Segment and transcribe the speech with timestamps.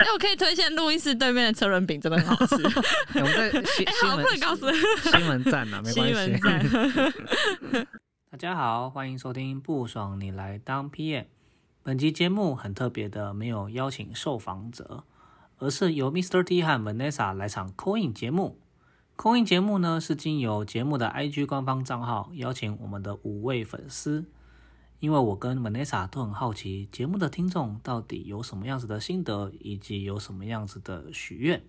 [0.00, 2.56] 哎，我可以推荐路易斯对面的车轮饼，真的很好吃。
[3.20, 6.40] 我们在西西门不能告诉西门站啊，没关系。
[8.30, 11.26] 大家好，欢迎收听不爽你来当 PM。
[11.82, 15.04] 本集节目很特别的，没有邀请受访者，
[15.58, 16.42] 而是由 Mr.
[16.42, 18.58] T 和 Vanessa 来场 Coin 节目。
[19.18, 24.24] Coin 节目呢是经由节目的 IG 官方账号邀请我们的五位粉丝。
[25.00, 31.62] 因为我跟 Vanessa 都很好奇节目的听众到底有什么样子的心得，以及有什么样子的许愿，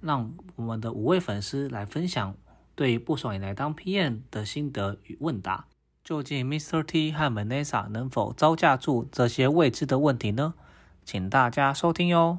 [0.00, 2.34] 让我们的五位粉丝来分享
[2.74, 5.66] 对不爽也来当 PM 的心得与问答。
[6.02, 6.82] 究竟 Mr.
[6.82, 10.54] T 和 Vanessa 能否招架住这些未知的问题呢？
[11.04, 12.38] 请大家收听哟。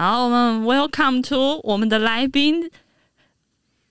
[0.00, 2.70] 好，我们 welcome to 我们的来宾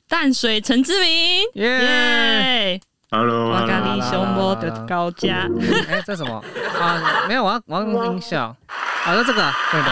[0.07, 5.47] 淡水陈志明，耶！Hello，我咖喱熊猫的高家。
[5.87, 6.43] 哎，这什么
[6.79, 7.27] 啊？
[7.27, 8.57] 没有，我要我要用音效。
[8.67, 9.91] 好的，这个对的。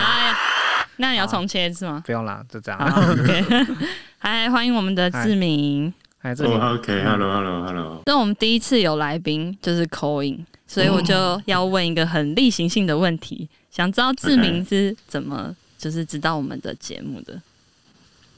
[0.96, 2.02] 那你要重切是吗？
[2.04, 2.80] 不用啦，就这样。
[2.82, 3.46] OK。
[4.18, 5.94] 嗨，欢迎我们的志明。
[6.18, 6.60] 嗨，志明。
[6.60, 8.02] OK，Hello，Hello，Hello。
[8.08, 15.56] 那我们第一次有来宾就是 calling，所以我就要问一个很例行性的问题，想知道志明是怎么。
[15.78, 17.42] 就是知道我们的节目的，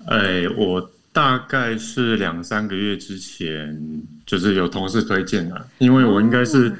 [0.05, 6.75] 哎，我大概是两三个月之前，就是有同事推荐的，因为我应该是，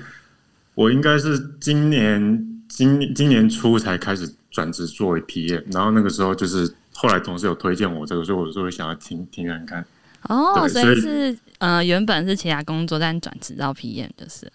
[0.75, 9.85] 我应该是今年今今年初才开始转职作为 PM，然后那个时候就是后来同事有推荐我这个，所以我就会想要听听看看。
[10.23, 14.51] 哦，所以是呃，原本是其他工作，但转职到 PM 就是。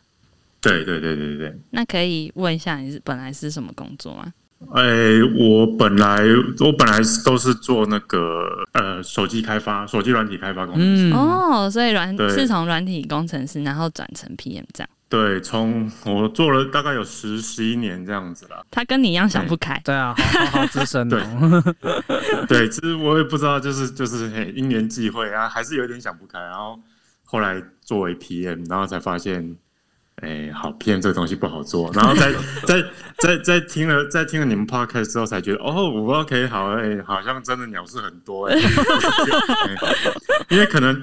[0.61, 1.59] 对对对对对。
[1.71, 4.33] 那可以问一下，你是本来是什么工作吗？
[4.73, 4.83] 哎，
[5.39, 6.21] 我本来
[6.61, 14.89] 我本来都是做那个呃手机开发、手机软体开发工程师哦，所以软是从软体工程师然后转成 PM 这样。
[15.09, 18.67] 对，从我做了大概有十十一年这样子了。
[18.71, 21.23] 他跟你一样想不开，对啊，好好资深对，
[22.49, 26.81] 对，其实我也不知道，就是就是因缘际会啊，还是有点想不开，然后
[27.23, 29.57] 后来作为 PM，然后才发现。
[30.25, 32.33] 哎，好，PM 这个东西不好做，然后在
[32.67, 32.85] 在
[33.19, 38.57] 在在听了在听了你们 podcast 之后，才觉得哦，我 OK，好，哎，好像真的鸟事很多哎，
[40.49, 41.01] 因为可能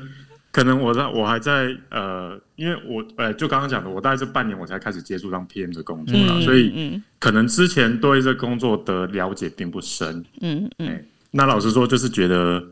[0.51, 12.63] 可能我在我还在呃，因为我呃，就刚刚讲的，我大概这半年我才开始接触当 PM 的工作了，所以可能之前对这工作的了解并不深，嗯嗯，那老实说，就是觉得。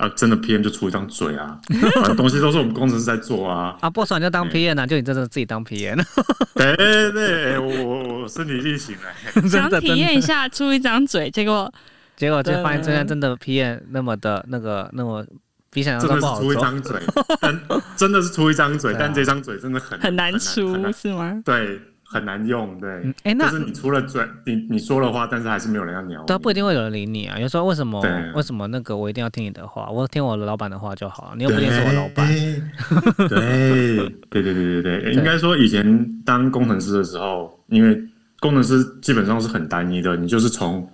[0.00, 1.60] 啊，真的 PM 就出一张嘴啊，
[2.16, 3.76] 东西都是我们工程师在做啊。
[3.80, 6.02] 啊，不爽就当 PM 啊，就你真的自己当 PM。
[6.56, 11.70] 对对对，我我身体力行 哎，想体验一下出一张嘴，结果
[12.16, 15.24] 结果就发现真的真的 PM 那么的那个那么
[15.70, 16.98] 比想象中不好出一张嘴，
[17.96, 21.40] 真的是出一张嘴，但这张嘴真的很很难出，是吗？
[21.44, 21.78] 对。
[22.12, 22.90] 很难用，对，
[23.22, 26.24] 哎，那就是你除了嘴，你你说了话，但是还是没有人要鸟。
[26.24, 27.38] 对，不一定会有人理你啊。
[27.38, 28.02] 有时候为什么？
[28.34, 29.88] 为什么那个我一定要听你的话？
[29.88, 31.34] 我听我的老板的话就好了。
[31.36, 32.26] 你又不一定是我老板。
[33.28, 33.96] 对，
[34.28, 37.96] 对对对对对，应该说以前当工程师的时候，因为
[38.40, 40.84] 工程师基本上是很单一的，你就是从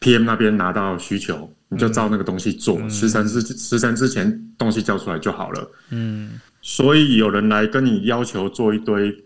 [0.00, 5.70] PM 那边拿到需求，你就照那个东西做，十三之十三之前东西交出来就好了。
[5.90, 9.16] 嗯，所以有人来跟你要求做一堆。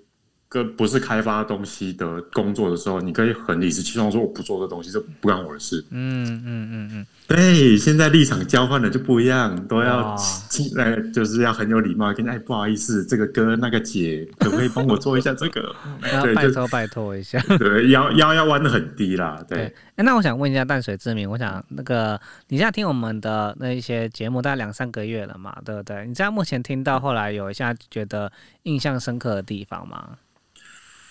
[0.51, 5.83] 跟不是开发东西的工作的时候，你可以很理直气壮说我不做这东西，这不干我的事。
[5.91, 10.17] 嗯嗯嗯嗯，对，现在立场交换的就不一样，都要
[10.51, 15.73] 进来，就是要很有礼貌，跟哎不好意思，这个哥那个姐，可不可以帮我做一下这个？
[16.21, 17.41] 对，拜托拜托一下。
[17.57, 19.41] 对，腰腰要弯的很低啦。
[19.49, 25.99] 对，哎，那我想问一下淡水之名，我想那个你现在听我们的那一些节目，大概两三个月了嘛，对不对？
[26.01, 28.33] 你现在目前听到后来有一下觉得
[28.65, 30.17] 印象深刻的地方吗？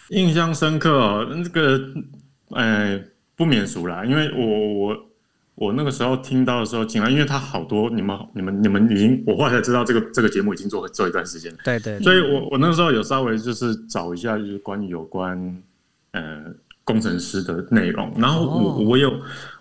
[0.10, 1.80] 印象深刻哦，那个，
[2.50, 3.00] 呃，
[3.36, 4.98] 不免俗啦，因为我我
[5.56, 15.62] 我那个时候听到的时候竟然，因为他好多你们你们你们已经，我后来才知道这个这个节目已经做做一段时间了，对对，所以我我那个时候有稍微就是找一下，就是关于有关
[16.14, 16.46] 呃
[16.84, 19.14] 工程师的内容，然后我我有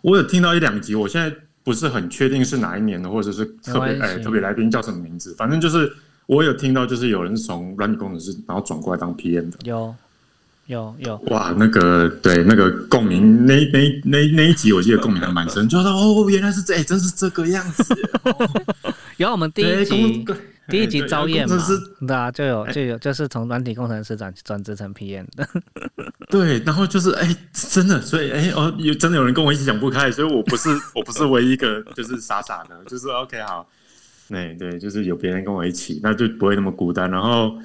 [0.03, 5.93] 我有听到一两集，我现在不是很确定是哪一年的，或者是特别哎特别来宾叫什么名字，反正就是
[6.27, 9.95] 我有听到，就是有人从软体工程师然后转过来当 PM 的，有。
[10.69, 17.83] 有有，哇，那个对那个共鸣，那那那那一集我记得共鸣还蛮深，就说哦，原来是这，哎，真是这个样子。
[19.17, 20.25] 有我们第一集
[20.69, 21.57] 第一集对招验嘛
[22.07, 25.49] 对啊，就有就有就是从软体工程师转转职成 PM 的，
[26.29, 33.67] 对，然后就是哎，真的，所以哎哦，有真的有人跟我一起想不开，所以我不是 我不是唯一一个就是傻傻的，就是 OK 好，
[34.29, 37.11] 对对，就是有别人跟我一起，那就不会那么孤单。
[37.11, 37.57] 然后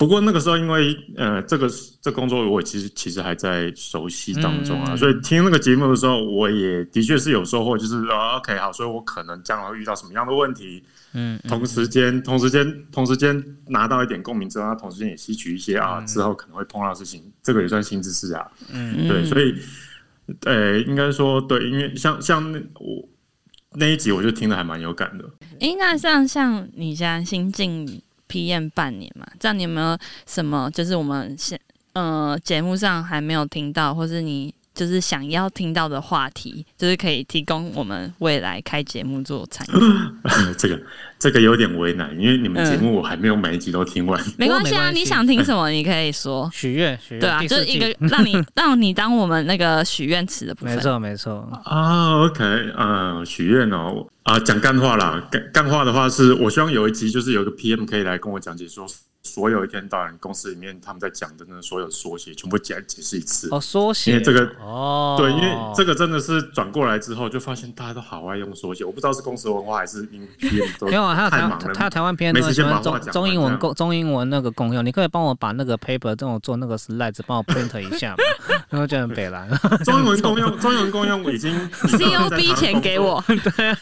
[0.00, 1.68] 不过那个时候因为呃这个
[2.00, 10.82] 这工作我其实其实还在熟悉当中啊，嗯所以听那个节目的时候，我也的确是有收获，就是哦 OK 好，所以我可能将来会遇到什么样的问题，
[11.12, 18.50] 嗯，同时间，同时间，同时间拿到一点共鸣之后，他同时间也吸取一些啊，之后可能会碰到的事情，这个也算新知识啊。
[18.72, 19.54] 嗯对，所以，
[20.46, 23.06] 呃，应该说对，因为像像那我
[23.74, 25.24] 那一集，我就听得还蛮有感的。
[25.60, 27.52] 哎，那像像你现在新
[28.30, 31.58] 进 PM 半年嘛，这样你有没有什么就是我们现
[31.94, 39.78] 呃节目上还没有听到，或是你就是想要听到的话题，就是可以提供我们未来开节目做参与？
[40.56, 40.80] 这个
[41.18, 44.18] 这个有点为难，因为你们节目我还没有每一集都听完。
[44.38, 46.48] 没关系啊，你想听什么你可以说。
[46.54, 50.74] 许愿许愿，对啊，就是一个让你让你当我们那个许愿池的部分。
[50.74, 52.42] 没错没错，啊，OK，
[52.74, 58.86] 呃，许愿哦，啊，讲干话啦，干干话的话是，我希望有一集就是有一个 PM 可以来跟我讲解说，
[59.30, 63.48] 所有一天到晚公司里面他们在讲的那所有缩写，全部解解释一次。
[63.50, 72.32] 哦缩写，因为这个哦，对，因为这个真的是转过来之后，就发现大家都好爱用缩写，我不知道是公司文化还是因为 PM 都 没有啊，他有台太忙了，还有台湾片
[72.82, 78.16] 中中英文共中英文那个共用，你可以帮我把那个 paper 这种做那个 slides 帮我 print 一下嘛，
[78.70, 79.48] 然后就很北蓝。
[79.84, 83.00] 中英文共用，中英文共 用已经 COB 钱给。
[83.00, 83.74] 我，对啊，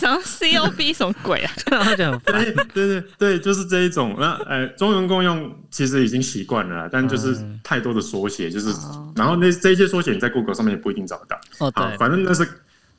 [0.00, 1.52] 什么 COB 什么鬼啊？
[1.70, 2.44] 然后就很烦。
[2.44, 4.16] 对对对对，就是这一种。
[4.18, 11.36] 那呃，中文共用其实已经习惯了啦，但就是嗯太多的缩写，就是哦然后那这些缩写你在 Google 上面也不一定找得到。
[11.58, 12.48] 哦，好，对，反正那是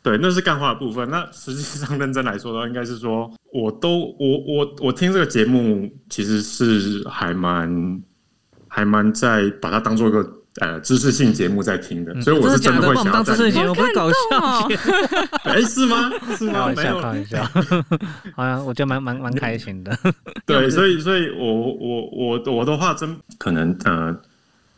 [0.03, 1.09] 对，那是干话的部分。
[1.09, 8.01] 那实际上认真来说的话，应该是说，我都我我我听这个节目，其实是还蛮
[8.67, 10.23] 还蛮在把它当做一个
[10.59, 14.69] 呃知识性节目在听的，所以我是真的会想要知识节目，不是搞笑
[15.43, 16.11] 哎，是吗？
[16.37, 16.53] 是吗？
[16.53, 17.07] 开玩笑，没有开。
[17.07, 17.43] 玩笑。
[18.35, 19.97] 好像我觉得蛮蛮蛮开心的。
[20.45, 24.15] 对， 所以所以我我我我的话，真可能呃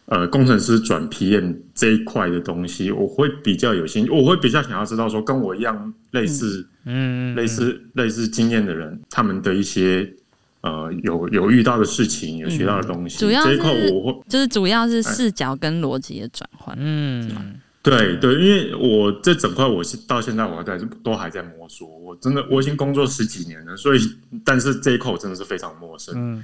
[0.05, 10.11] 呃，工程师转 PM 这一块的东西，我会比较有兴趣，我会比较想要知道说，跟我一样类似、嗯，类似类似经验的人，他们的一些
[10.61, 16.75] 呃有有遇到的事情，有学到的东西，主要这一块我会就是主要是视角跟逻辑的转换。
[16.79, 23.99] 嗯，对对，因为我这整块我是到现在我在都还在摸索，我真的我已经工作十几年了，所以
[24.43, 26.13] 但是这一块我真的是非常陌生。
[26.17, 26.43] 嗯，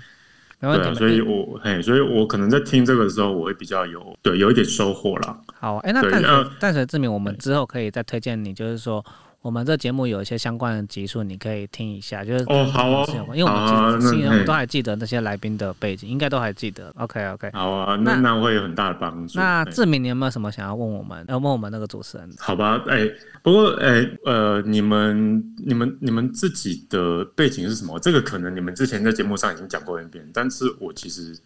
[0.62, 0.84] 没问题。
[0.84, 5.38] 对啊，所以我嘿，所以我可能在听这个的时候，我会比较有对有一点收获啦。
[5.60, 9.06] 好，哎，那淡水淡水志明，我们之后可以再推荐你，就是说。
[9.46, 16.92] 我们这节目有一些相关的集数，你可以听一下，就是哦好哦因为我们其实新人都还记得那些来宾的背景，应该都还记得。
[16.98, 19.38] OK OK，好啊，那那那会有很大的帮助。
[19.38, 21.24] 那志明，你有没有什么想要问我们？
[21.28, 22.28] 要问我们那个主持人？
[22.40, 23.08] 好吧，哎、
[23.44, 28.00] 不过哎、呃，你们你们你们自己的背景是什么？
[28.00, 31.38] 这个可能你们之前在节目上已经讲过一遍，但是我其实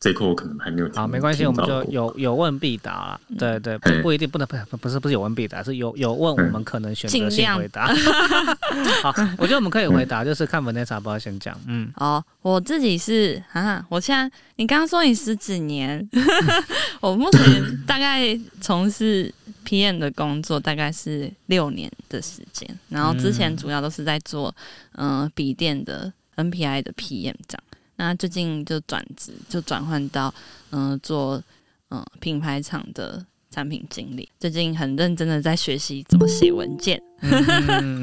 [0.00, 0.96] 这一块我可能还没有听。
[0.96, 3.20] 好，没关系，我们就有有问必答啦。
[3.38, 7.86] 对对，不一定不能不不是不是有问必答，是有有问我们可能选择性回答。
[9.02, 11.54] 好，我觉得我们可以回答，就是看 Vanessa 要不要先讲。
[11.66, 16.08] 嗯，哦，我自己是啊，我现在你刚刚说你十几年，
[17.00, 19.30] 我目前大概从事
[19.66, 24.54] PM 的工作大概是六年的时间，然后之前主要都是在做
[24.92, 27.62] 嗯、呃笔电的 NPI 的 PM 这样，
[28.00, 30.32] 那最近就转职，就转换到
[30.70, 31.36] 嗯、呃做
[31.90, 37.00] 嗯、呃品牌厂的产品经理，最近很认真的在学习怎么写文件。
[37.20, 38.00] 嗯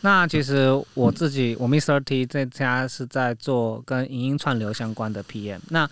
[0.00, 2.00] 那其实我自己，我 Mr.
[2.02, 5.60] T 这家是在做跟影音串流相关的 PM。
[5.70, 5.88] 那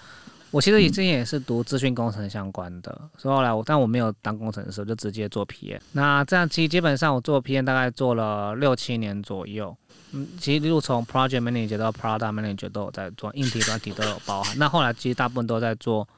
[0.50, 5.80] 我其实以前也是读资讯工程相关的，所以后来我但我没有当工程师，我就直接做 PM。
[5.92, 9.76] 那这样其实基本上我做 PM 大概做了六七年左右。
[10.14, 14.56] 嗯，其实一路从 Project Manager 到 Product Manager 都有在做，硬体、软体都有包含。
[14.59, 16.09] 那后来其实大部分都在做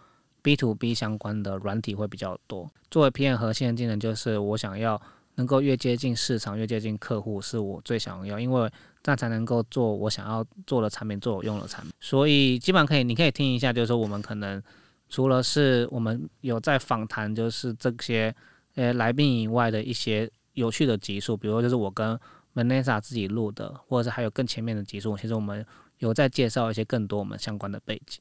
[0.43, 2.71] B to B 相关的软体会比较多。
[2.91, 5.01] 作为 PM 核心的技能就是我想要
[5.37, 8.71] 能够越接近市场、越接近客户，是我最想要，因为
[9.03, 11.93] 这样才能够做我想要做的产品，做我用的产品。
[12.01, 14.63] 所以基本上可以，你可以听一下，就是说我们可能
[15.09, 18.35] 除了是我们有在访谈，就是这些
[18.75, 22.19] 呃来宾以外的一些有趣的集数，比如说就是我跟
[22.57, 25.65] Vanessa 自己录的，或者是还有更前面的集数，其实我们
[25.99, 28.21] 有在介绍一些更多我们相关的背景。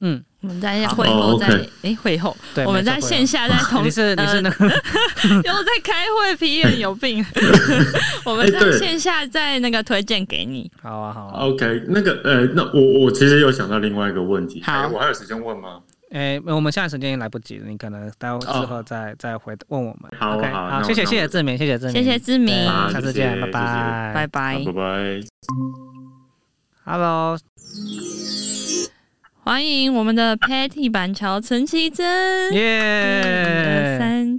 [0.00, 4.66] 嗯，我们在好会后哦再，OK 哎会后，对，我们在线下在同 你是你是呃那个
[5.42, 7.24] 又在开会，P 人有病。
[8.26, 10.70] 我们在线下在那个推荐给你。
[10.82, 15.80] 好啊好啊，OK，那个呃，那我我其实有想到另外一个问题，好哎我还有时间问吗？
[16.16, 20.10] 哎，我们现在时间也来不及了，你可能待会之后再再回问我们。
[20.18, 23.52] 好 OK，好好，谢谢谢谢志明，谢谢志明，谢谢志明下次见，谢谢。
[23.52, 24.12] 拜。
[24.14, 24.26] 拜，拜。
[24.26, 25.20] 拜，拜拜。
[26.86, 27.36] Hello，
[29.46, 32.04] 欢迎我们的 Patty 板桥陈绮贞。
[32.52, 33.96] 耶！
[33.96, 34.36] 三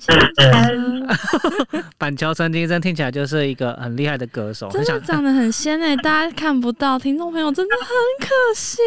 [1.98, 7.88] 板桥陈绮贞听起来就是一个很厉害的歌手，真的长得很仙哎、 大家看不到，听众朋友真的很
[8.28, 8.80] 可惜。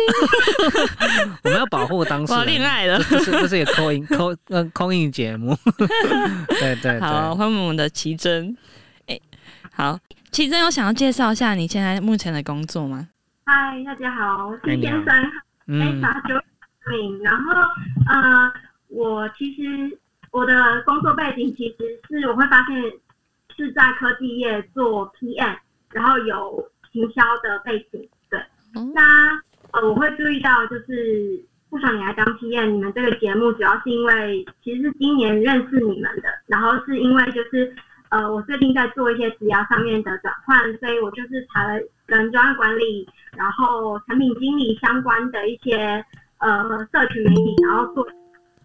[1.45, 2.45] 我们要保护当事人。
[2.45, 3.03] 恋爱了。
[3.03, 5.57] 这是这是一个扣音扣呃扣音节目，
[6.49, 8.55] 对对好，对，欢迎我们的奇珍。
[9.07, 9.19] 哎、
[9.73, 9.99] 好，
[10.31, 13.09] 奇珍有想要介绍一下你现在目前的工作吗？
[13.47, 15.33] 嗨，大家好，我是先生，嗯
[15.71, 16.35] 非常九
[16.91, 17.23] 名。
[17.23, 17.53] 然后
[18.09, 18.53] 呃，
[18.89, 19.99] 我其实
[20.33, 22.83] 我的工作背景其实是我会发现
[23.57, 25.57] 是在科技业做 PM，
[25.93, 28.09] 然后有行销的背景。
[28.29, 28.39] 对，
[28.75, 29.03] 哦那
[29.73, 31.45] 呃，我会注意到就是。
[31.71, 37.73] 不爽你来当 PM，你们这个节目主要是因为其实是今年认识你们的，然后是因为就是
[38.09, 46.05] 呃，我最近在做一些职涯上面的转换，所以我就是查了跟专案管理然后产品经理相关的一些
[46.39, 46.63] 呃
[46.93, 48.07] 社群媒体，然后做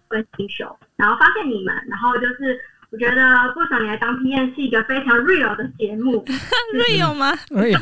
[0.10, 2.60] 跟新手，然后发现你们，然后就是
[2.92, 6.26] 我觉得不爽你来当 PM 是一个非常 real 的节目，
[6.90, 7.32] real 吗？
[7.56, 7.80] 哎呀，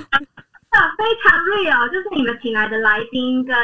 [0.98, 3.56] 非常 real，就是你们请来的来宾跟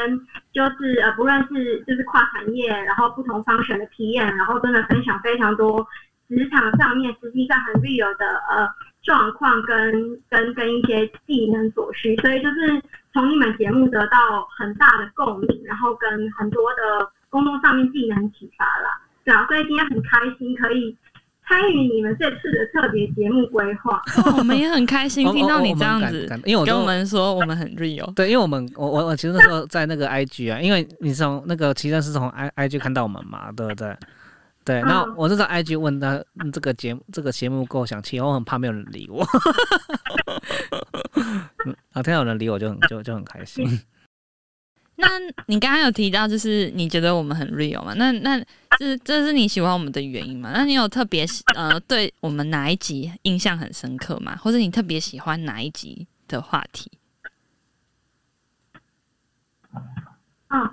[0.53, 5.86] 就是呃不论是就是跨产业，然后不同方选的 PM，然后真的分享非常多
[6.27, 8.70] 职场上面实际上很 real 的呃
[9.03, 12.82] 状况跟跟跟一些技能所需，所以就是
[13.13, 20.96] 从你们节目得到很大的共鸣，然后跟很多的工作上面技能启发啦，对啊，所以今天很开心可以
[21.48, 24.01] 参与你们这次的特别节目规划。
[24.24, 28.13] 哦我们也很开心我听到你这样子感因为我都跟我们说我们很 real。
[28.13, 33.96] 对，因为我们我我我其实那时候在那个 IG 啊，因为你从那个其实是从 I IG 看到我们嘛，对不对？
[34.66, 39.25] 对，那嗯我是在 IG 问他嗯这个节目这个节目构想期，我很怕没有人理我。
[41.16, 43.82] 嗯然后听到有人理我就很就就很开心。
[44.96, 45.08] 那
[45.48, 47.94] 你刚刚有提到，就是你觉得我们很 real 嘛？
[47.94, 48.38] 那那
[48.78, 50.51] 这这是你喜欢我们的原因吗？
[50.54, 54.36] 那你有特别喜呃对我们哪一集印象很深刻吗？
[54.36, 56.92] 或者你特别喜欢哪一集的话题？
[60.50, 60.70] 嗯，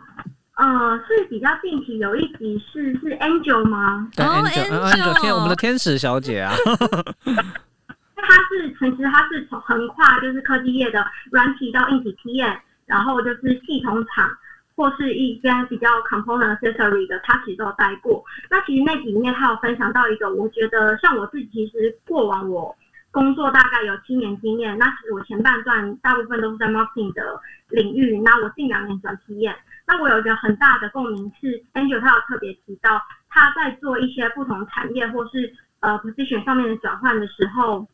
[0.57, 4.09] 呃，是比较近期有一集是是 Angel 吗？
[4.17, 6.55] 对哦 Angel，嗯 Angel Angel 天我们的天使小姐啊，
[8.17, 14.31] 她是其实她是从横跨就是科技业的软体到硬体 PM，然后就是系统厂
[14.75, 18.25] 或是一些比较 component accessory 的，它其实都有待过。
[18.51, 22.75] 那其实那集里面它有分享到一个，我觉得像我自己其实过往我
[23.11, 29.55] 工作大概有七年经验，那其实我前半段大部分都是在 marketing 的领域，那我近两年转 PM。
[29.87, 37.87] 那我有一个很大的共鸣是，Angel 他有特别提到，他在做一些不同产业或是呃 position 上面的转换的时候，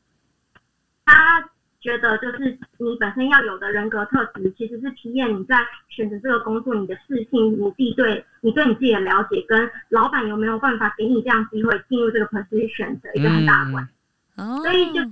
[1.05, 1.49] 他
[1.81, 13.87] 觉得就是你本身要有的人格特质，其实是体验你在选择这个工作你的事情，你自己对你对你自己的了解，跟老板有没有办法给你这样机会进入这个 position 的一个很大的关
[14.63, 15.03] 所以就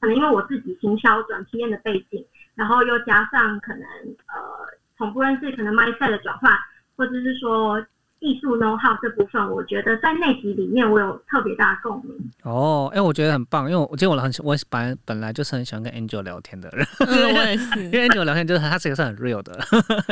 [0.00, 3.82] 可能因为我自己行销转体验的背景，然后又加上可能
[4.26, 6.52] 呃从不认识可能 mindset 的转换，
[6.96, 7.84] 或者是说
[8.20, 12.30] 艺术 know how 这部分，我觉得在那集里面我有特别大的共鸣。
[12.42, 17.84] 哦，哎，我觉得很棒，因为我其实我很喜我本来本来就是很喜欢跟 Angel 聊天的人，嗯，我也是。
[17.84, 19.58] 因为 Angel 聊天就是他是一个是很 real 的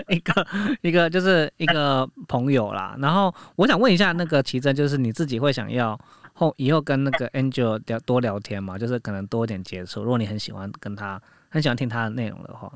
[0.09, 0.47] 一个
[0.83, 2.95] 一个就是一个朋友啦。
[2.99, 5.99] 然后我想问一下那个奇珍，就是你自己会想要
[6.35, 8.77] 后以后跟那个 Angel 聊多聊天吗？
[8.77, 12.71] 就是可能多一点接触，如果你很喜欢跟他很喜欢听他的内容的话。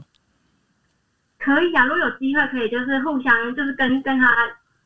[1.46, 4.34] 可以啊，如果有机会可以就是互相就是跟跟他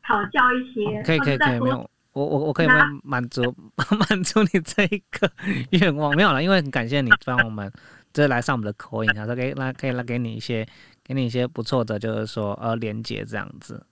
[0.03, 3.41] 讨教一些，可以可以可以，没有，我我我可以那满满足
[4.09, 5.27] 满足你这一个
[5.71, 7.71] 愿望， 没有了，因为很感谢你帮我们，
[8.13, 10.63] 就是来上我们的口音，他说可以来可以来给你一些
[11.03, 13.83] 给你一些不错的，就是说呃连接这样子，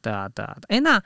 [0.00, 1.00] 对啊对啊，哎、那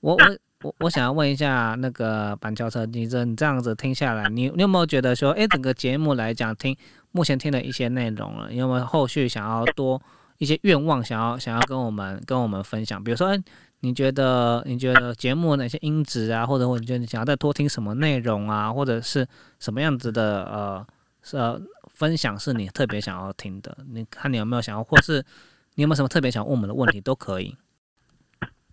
[0.00, 6.74] 我我我我想要问一下那个板桥车你这你这样子听下来，你你有没有觉得说，哎、整个节目来讲听
[7.12, 10.00] 目前听的一些内容了，你有没有后续想要多
[10.38, 13.02] 一些愿望，想要想要跟我们跟我们分享？
[13.02, 13.38] 比如说，哎
[13.80, 19.24] 你觉得你觉得节目哪些音质啊，或者或者你觉得你想要再多听什么内容啊，或者是
[19.60, 20.86] 什么样子的呃
[21.32, 21.60] 呃
[21.94, 23.78] 分享是你特别想要听的？
[23.92, 25.24] 你看你有没有想要，或是
[25.76, 27.56] 你有没有什么特别想问我们的问题都可以。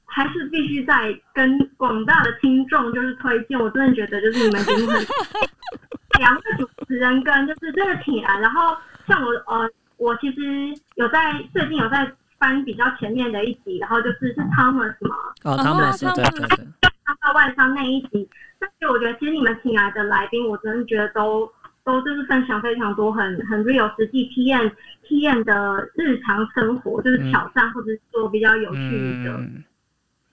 [0.05, 4.63] 还是必须在跟广大的听众就是推荐，我真的觉得就是你们
[6.17, 16.58] 两位主持人跟就是真的挺来，然后像我呃，我其实有在最近有在翻比较前面的一集，然后就是是 Thomas 吗，哦，他们是哦对对对，
[17.06, 18.28] 上到外商那一集，
[18.60, 21.50] 但是我觉得其实你们请来的来宾，我真的觉得都
[21.84, 24.72] 都就是分享非常多很很 real 实际体验
[25.04, 29.32] 体验的日常生活，就是挑战或者是说比较有趣的。
[29.38, 29.64] 嗯，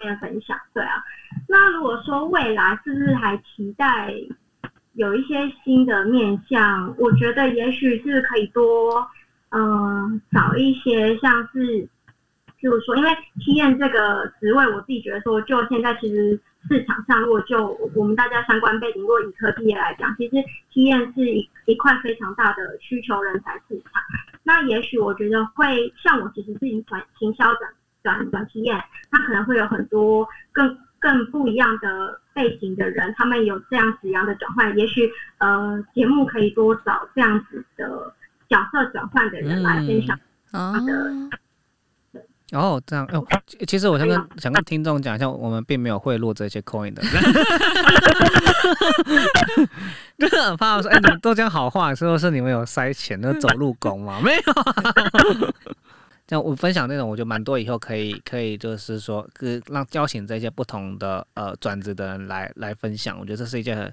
[0.00, 1.02] 面分享，对啊。
[1.48, 4.12] 那如果说未来是不是还期待
[4.94, 6.94] 有一些新的面向？
[6.98, 9.06] 我觉得也许是可以多，
[9.54, 11.86] 嗯、找一些像是，
[12.58, 20.36] 譬如说，因为 T N 这个职位，我自己觉得说，就现在其实市场上，如果就我们大家相关背景，如果以科技业来讲，其实
[20.72, 24.02] T N 是一一块非常大的需求人才市场。
[24.42, 27.70] 那也许我觉得会像我其实是营转行销转
[28.02, 34.76] 转转体验，那可能会有很多更更不一样的背景的人，他们有这样子样的转换。
[34.78, 38.01] 也许呃，节目可以多找这样子的
[38.52, 40.18] 角色转换的人来分享。
[40.52, 40.74] 哦，
[42.52, 47.00] 哦，这样哦，其其实我想跟想跟听众讲一下，我们并没有贿赂这些 coin 的，
[50.18, 54.20] 就是很怕说，哎、你们都讲好话，是不是你们有塞钱，那走路工吗？
[54.22, 54.74] 没有、啊。
[56.24, 63.92] 这样我分享那种，我觉得蛮多，以后可以可以就是说，跟让邀请这些不同的呃转职的人来来分享，我觉得这是一件很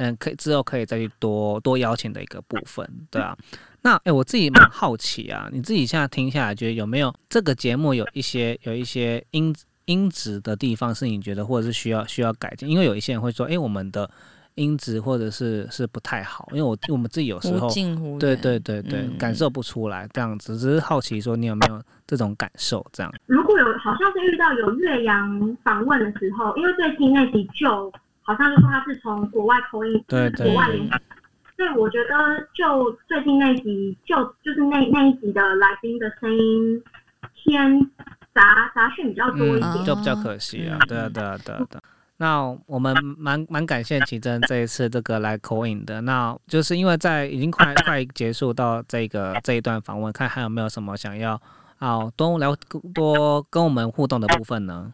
[0.00, 3.36] 嗯可以之后可以再去多多邀请的一个部分，对啊。
[3.82, 9.54] 那哎、我自己蛮好奇啊，你自己现在听下来，觉得有没有这个节目有一些有一些音
[9.86, 12.68] 音质的地方是你觉得或者是需要需要改进？
[12.68, 14.10] 因为有一些人会说，哎、我们的
[14.56, 17.70] 音质或者是是不太好，因为我我们自己有时候
[18.18, 23.10] 对对对对、嗯感受不出来这样子，只是好奇说你有没有这种感受这样？
[23.26, 27.90] 如果有好像是遇到有岳阳访问的时候，因为最近那集就
[28.30, 30.68] 好像就说他是从国外口音，对就是国外。
[31.56, 36.82] 所以我觉得，就最近那集，就就是那那一集的来宾的声音
[37.34, 37.80] 偏
[38.32, 39.62] 杂杂讯比较多一点。
[39.62, 40.78] 嗯就比较可惜啊。
[40.80, 41.82] 嗯对啊，对啊，对啊，对啊。
[42.16, 51.40] 那我们蛮蛮感谢奇珍这一次这个来口音的，那就是因为在已经快快结束到这个这一段访问，看还有没有什么想要
[51.78, 52.56] 啊多聊
[52.94, 54.92] 多跟我们互动的部分呢？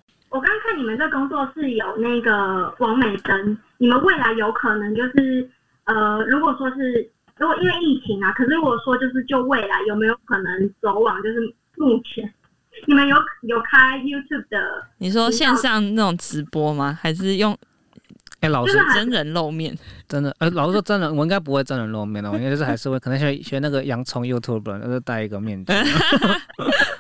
[0.77, 5.49] 你们这工作室有那个王美珍，你们未来有可能就是
[5.85, 11.41] 呃，如果说是如果因为疫情啊，可是如果说就是就未来有没有可能走往就是
[11.77, 12.33] 目前
[12.87, 16.99] 你们有有开 YouTube 的，你说线上那种直播吗？
[17.01, 17.57] 还是用
[18.41, 19.75] 哎、老师真人露面？
[20.07, 25.73] 真的，呃，老师说真人，我应该不会真人露面的，我应该就是还是会可能学学那个洋葱 YouTube，就是戴一个面具。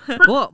[0.24, 0.52] 不过。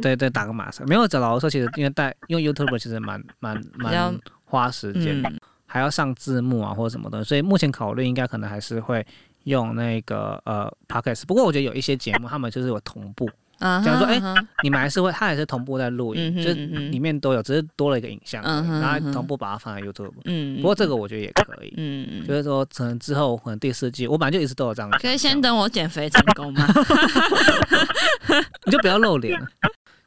[0.00, 0.84] 对对，打个马赛。
[0.86, 9.04] 没有，老实说，其实因为带用 YouTube 其实蛮蛮蛮花时间，嗯，还要上字幕啊或者什么的，所以目前考虑应该可能还是会
[9.44, 11.26] 用那个呃 Podcast。
[11.26, 14.20] 不过我觉得有一些节目他们就是有同步，啊假如说哎
[14.62, 20.12] 你们还是会，它还是同步在录影，就是里面都有，只是多了一个影像然后同步把它放在 YouTube。
[20.24, 26.66] 嗯，不过这个我觉得也可以，嗯，嗯就是说可能之后可能第四季，我本来就一直都有这样，可以先等我减肥成功吗？
[28.66, 29.46] 你就不要露脸了。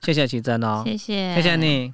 [0.01, 1.55] 谢谢奇珍哦，谢谢，谢谢。
[1.55, 1.91] 你。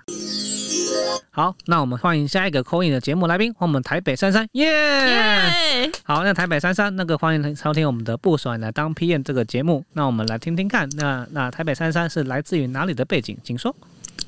[1.31, 5.91] 好，那我们欢迎下一个 Coin 的节目来宾，欢迎我们台北珊珊，耶、耶！
[6.03, 9.83] 好，那台北珊珊，那个欢迎收听我们的不爽来当 P N 这个节目。
[9.93, 13.35] 那我们来听听看，那那台北珊珊是来自于哪里的背景？
[13.43, 13.75] 请说。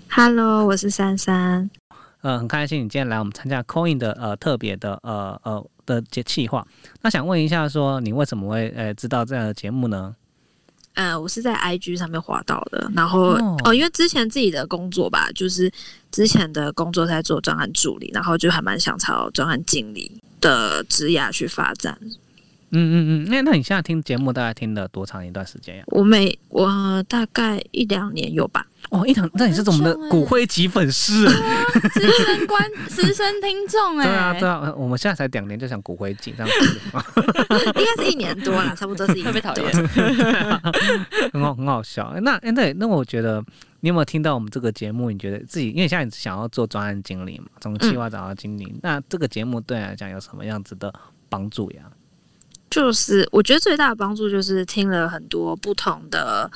[0.10, 1.70] Hello，我是珊珊。
[2.22, 6.66] 呃，很开心你今天来我们参加 Coin 的呃特别的呃呃的节气划。
[7.04, 10.16] 那想问一下，说你为什么会呃知道这样的节目呢？
[10.96, 15.72] 呃，我是在 IG 上面滑到的，然后哦哦因为之前自己的工作吧，就是
[16.12, 21.98] 之前的工作在做专案助理，然后就还蛮想朝专案经理的职涯去发展。
[22.72, 25.84] 嗯嗯嗯，那那你现在听节目大概听了多长一段时间呀？
[25.88, 31.26] 我每我大概一两年有吧，哦，一堂，那你是我们的骨灰级粉丝。
[31.94, 36.80] 资深观资深听众哎，对啊，对啊，我们现在才两年就想骨灰级这样子，
[37.80, 39.34] 应该是一年多了，差不多是一会年多。
[39.34, 40.62] 被讨厌。
[41.34, 42.14] 很好很好笑。
[42.22, 43.44] 那哎对，那我觉得
[43.82, 45.12] 你有没有听到我们这个节目？
[45.12, 50.94] 你觉得自己因为现在你想要做专案经理嘛，从企划找到经理，那这个节目对你来讲有什么样子的
[51.28, 51.82] 帮助呀？
[52.70, 56.50] 就是我觉得最大的帮助就是听了很多不同的。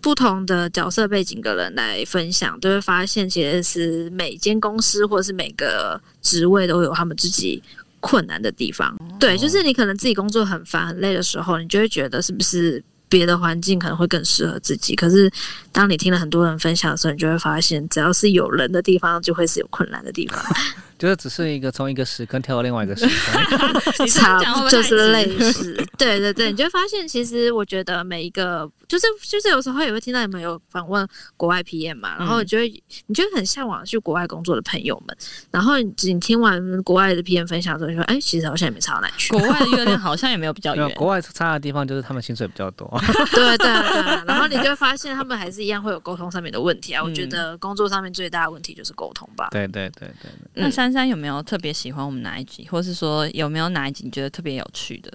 [0.00, 7.62] 不同的角色背景的人来分享，都会发现其实是每间公司或者是每个职位都有他们自己
[8.00, 8.96] 困难的地方。
[9.18, 14.94] 对，就是你可能自己工作很烦很累的时候，你就会觉得是不是别的环境可能会更适合自己。
[14.94, 15.30] 可是
[15.72, 20.40] 当你听了很多人分享的时候，你就会发现，只要是有人的地方，就会是有困难的地方。
[20.98, 24.04] 就是只是一个从一个时坑跳到另外一个时坑。
[24.10, 35.16] 差就是类似， 对对对，你就会发现，其实我觉得每一个，就是就是有时候也会听到你们有访问国外 PM 嘛，然后嗯你就会你就会很向往去国外工作的朋友们，
[35.52, 42.97] 然后你你听完国外的 PM 分享之后，你说，哎，其实好像也没差到哪去，国外的月亮好像也没有比较有远，国外差的地方就是他们薪水比较多。
[43.34, 47.02] 对对对，然后你就会发现他们还是一样会有沟通上面的问题啊。
[47.02, 49.48] 我觉嗯得工作上面最大的问题就是沟通吧。
[49.50, 50.62] 对对对对对。
[50.62, 55.12] 那珊珊有没有特别喜欢我们哪一集，或是说有没有哪一集你觉得特别有趣的？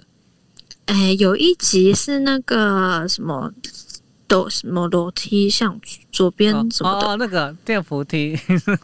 [0.86, 3.52] 哎，有一集是那个什么。
[4.26, 5.78] 都什么楼梯向
[6.10, 8.34] 左边哦什么的，哦，那个电扶梯，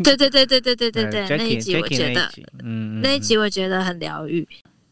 [0.05, 4.47] 对对对对对对对对， 那一集我觉得那一集嗯，嗯那一集我觉得很疗愈，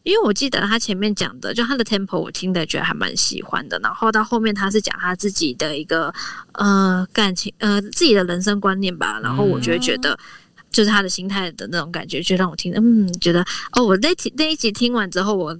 [0.09, 6.13] 因为我记得他前面讲的，就他的 tempo 我听的觉得还蛮喜欢的，然后到后面他是讲他自己的一个
[6.53, 10.17] 呃感情呃自己的人生观念吧，然后我就会觉得。
[10.71, 15.57] 就是他的心态的那种感觉，就让我听，嗯，觉得哦，我那集那一集听完之后，我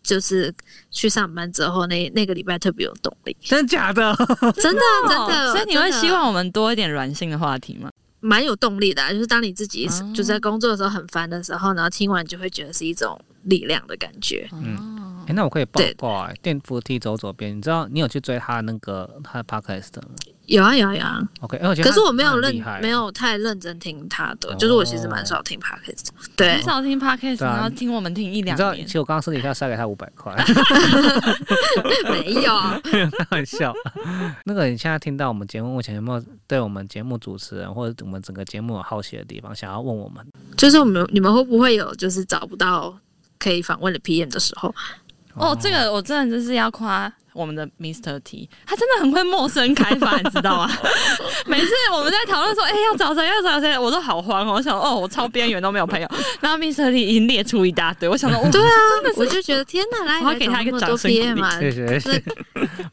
[0.00, 0.54] 就是
[0.92, 4.14] 去上班之后，那那个礼拜特别有动力，真的假的？
[4.54, 5.50] 真的真的。
[5.50, 7.90] 哦所以你会希望我们多一点软性的话题吗？
[8.20, 14.48] 蛮有动力的、啊，就是当你自己哦就在工作的时候很烦的时候，然后听完就会觉得是一种力量的感觉。
[14.52, 20.08] 嗯哦哎、，那我可以报对报哎、电扶梯走左边，你知道你有去追他那个他的 podcast 吗
[20.44, 26.08] 有啊有啊有啊，？OK，可是我没有认没有太认真听他的，哦就是我其实蛮少听 podcast。
[26.36, 30.34] 对很，少听 podcast，然后听我们听一两你知道，其，实我刚刚私底下塞给他五百块，
[32.10, 32.52] 没有。
[33.10, 33.74] 开玩笑。
[34.44, 40.22] 那个你现在听到我们节目目前有没有对我们节目主持人或者我们整个节目有好奇的地方，想要问我们？
[40.58, 42.94] 就是我们你们会不会有就是找不到
[43.38, 44.74] 可以访问的 PM 的时候？
[45.36, 48.20] 哦，这个我真的就是要夸我们的 Mr.
[48.20, 50.70] T，他真的很会陌生开发，你知道吗？
[51.46, 54.52] 每次我们在讨论说，哎、要找谁要找谁，我都好慌哦。
[54.52, 56.08] 我想，哦，我超边缘都没有朋友，
[56.40, 56.92] 然后 Mr.
[56.92, 58.70] T 已经列出一大堆，我想说，哦，对啊，
[59.16, 61.10] 我就觉得天哪，来我要给他一个掌声
[61.58, 62.22] 谢谢谢谢。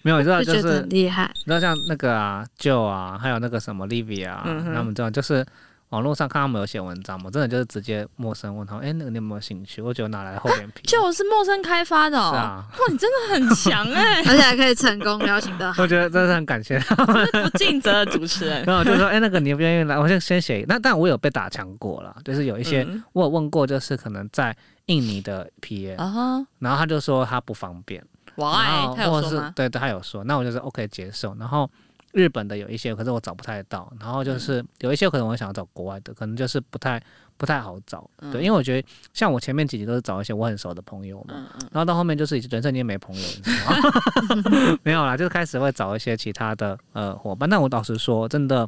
[0.01, 1.31] 没有，你知道就就觉得是很厉害。
[1.35, 5.45] 你知道像那个啊，Joe 啊，还有那个什么 Livia 啊，嗯们这样就是
[5.91, 9.81] 网络上看他们有写文章嘛，真的就是直接陌生问他们，哎、那个你有没有兴趣？
[9.81, 10.81] 我觉得哪来厚脸皮？
[10.87, 12.31] 就是陌生开发的哦。
[12.31, 16.79] 是啊，哇，你真的很强哎、 而且还可以成功邀请到我觉得真的是很感谢。
[16.79, 18.63] 不尽责的主持人。
[18.63, 20.65] 然后我就说，哎、那个你不愿意来，我先先写。
[20.67, 28.01] 那但我有被打枪过了，就是有一些、嗯我有问过，就是可能在印尼的 PA，、啊哈，然后他就说他不方便，
[28.35, 29.47] 然哇，后他有或者说吗？
[29.47, 31.35] 是对对，他有说，那我就是 OK 接受。
[31.37, 31.69] 然后
[32.13, 33.91] 日本的有一些，可是我找不太到。
[33.99, 37.01] 然后嗯就是有一些可能我想要找国外的，可能就是不太
[37.37, 38.09] 不太好找。
[38.19, 44.77] 嗯对，因为我觉得像我前面几集都是找一些我很熟的朋友嘛，嗯嗯，然后到后面就是人生已经没朋友，你知道吗？
[44.83, 47.49] 没有啦，就是开始会找一些其他的呃伙伴。
[47.49, 48.67] 但我老实说，真的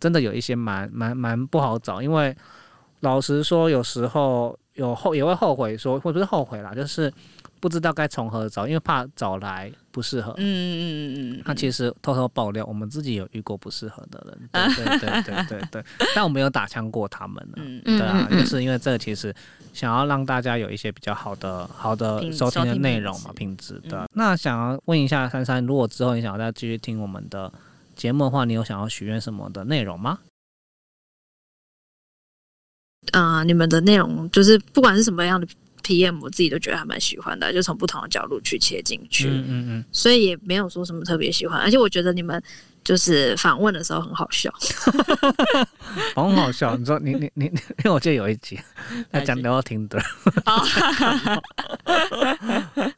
[0.00, 2.36] 真的有一些蛮蛮蛮不好找，因为
[3.00, 7.12] 老实说，有时候有后也会后悔说，或者不是后悔啦，就是
[7.62, 10.34] 不知道该从何找，因为怕找来不适合。
[10.36, 17.54] 嗯嗯嗯嗯那其实偷偷爆料，我们自己有遇过不适合的人， 对对对对对对，但我们有打枪过他们呢。
[17.58, 19.32] 嗯嗯对啊，嗯 嗯就是因为这个其实
[19.72, 24.00] 想要让大家有一些比较好的好的收听的内容嘛，品质的。
[24.00, 27.52] 嗯那想要问一下珊珊，如果之后你想要再继续听我们的
[27.94, 30.18] 节目的话，你有想要许愿什么的内容吗？
[33.12, 35.46] 呃，你们的内容就是不管是什么样的
[35.82, 42.42] PM，我自己都觉得还蛮喜欢的，就从不同的角度去切进去，嗯嗯嗯，所以也没有说什么特别喜欢，而且我觉得你们
[42.84, 44.52] 就是访问的时候很好笑，
[46.16, 46.76] 哦很好笑。
[46.76, 48.58] 你说你你你，因为我记得有一集
[49.12, 49.98] 他讲哪一集聊到听的，
[50.46, 50.62] 哦，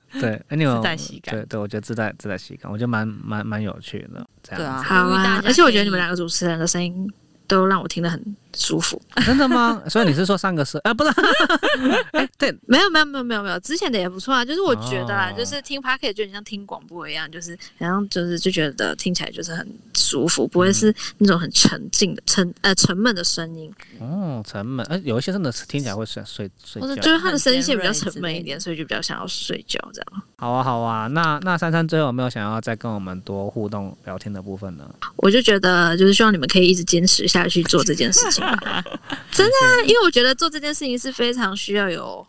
[0.21, 4.27] 对，哎，你有自带喜感对对，我觉得自带自带喜感，我觉得蛮蛮蛮有趣的。
[4.43, 7.11] 这对啊，好啊而且我觉得你们两个主持人的声音
[7.47, 9.01] 都让我听得很舒服。
[9.25, 9.83] 真的吗？
[9.89, 10.79] 所以你是说上个是？
[10.79, 11.11] 啊，不是，
[12.13, 14.45] 哎，对，没有没有没有没有没有，之前的也不错啊。
[14.45, 26.95] 就是我觉得啦，哦就是听 p o c k e t 就很像听广播一样，就是然后就是就觉得听起来就是很舒服，不会是那种很沉静的沉呃沉闷的声音，哦，沉闷，哎，有一些真的是听起来会睡睡睡觉。
[26.97, 30.23] 就是他的声线比较沉闷一点，所以就比较想要睡觉这样。
[30.37, 34.85] 好啊，好啊，那那珊珊最后有没有想要再跟我们多互动聊天的部分呢？
[35.17, 38.44] 我就觉得就是希望你们可以一直坚持下去做这件事情，
[39.31, 42.27] 真的啊，因为我觉得做这件事情是非常需要有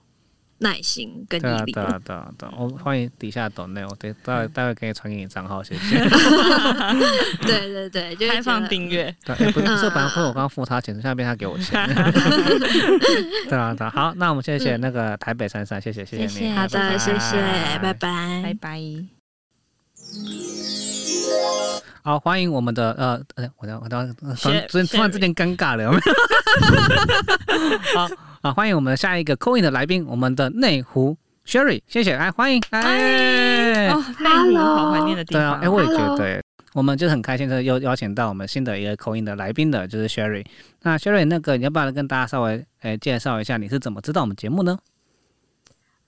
[0.59, 1.81] 耐心跟毅力的。
[1.81, 5.97] 对啊，对啊，对啊，我欢迎底下懂内，我待待会待会可以传给你账号，谢谢。
[7.45, 11.73] 对对对，就开放订阅，对，哎不是，这本来会我刚刚付他钱，现在变他给我钱。
[13.49, 17.35] 对啊，对啊，好，那我们谢谢那个台北珊珊，谢谢，谢谢谢你，好的，谢谢，
[17.81, 18.41] 拜拜。
[18.43, 18.79] 拜拜拜。
[22.03, 25.91] 好，欢迎我们的呃，呃，我的我的，呃突然突然之间尴尬了？
[27.95, 28.07] 好。
[28.45, 31.17] 啊，欢迎我们的下一个扣印的来宾，我们的内湖
[31.47, 35.41] Sherry，谢谢，来欢迎，哎，哦，内湖好怀念的地方。
[35.41, 36.43] 对啊，哎，我也觉得，
[36.73, 40.45] 我们就很开心的又邀请到我们新的一个口音的来宾的，就是 Sherry。
[40.83, 44.77] 那 Sherry，那个你要不要跟大家稍微诶介绍一下你是怎么知道我们节目呢？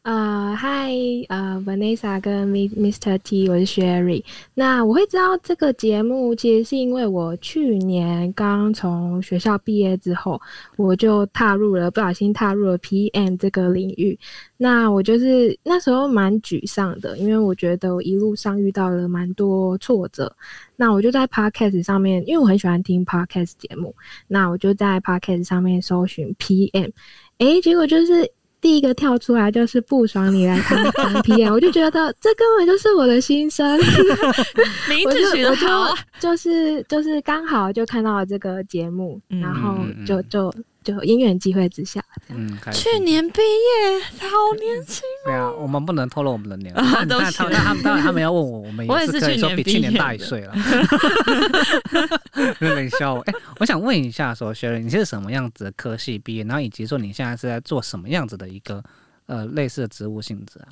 [0.08, 0.90] 呃，嗨，
[1.28, 3.18] 呃，Vanessa 跟 Mi- Mr.
[3.18, 4.24] T，我是 Sherry。
[4.54, 10.40] 那我会知道这个节目，其实是因为我去年刚从学校毕业之后，
[10.78, 14.18] 我就踏入了，不小心踏入了 PM 这个领域。
[14.56, 20.34] 那我就是那时候蛮沮丧的，因为我觉得我一路上遇到了蛮多挫折。
[20.78, 23.94] 那我就在 Podcast 上面，因为我很喜欢听 Podcast 节目，
[24.30, 26.92] 那我就在 Podcast 上面搜寻 PM，
[27.40, 40.54] 诶，结果就是第一个跳出来就是不爽你来当当 P 啊 我就觉得这根本就是我的心声，我 名字取得好啊，就是就是刚好就看到了这个节目，嗯然后就就
[40.88, 45.02] 就因缘机会之下，嗯，去年毕业，好年轻。
[45.26, 46.82] 对啊，我们不能透露我们的年龄。
[46.82, 50.56] 啊但但对不起他但他们当然他们要问我，我们也是可以说比去年大一岁了。
[52.62, 53.20] 有点笑我。
[53.22, 56.46] 哎，我想问一下，说 Sherry，你是什么样子的科系毕业？
[56.46, 58.82] 然后以及说你现在是在做什么样子的一个
[59.26, 60.68] 呃类似的职务性质啊？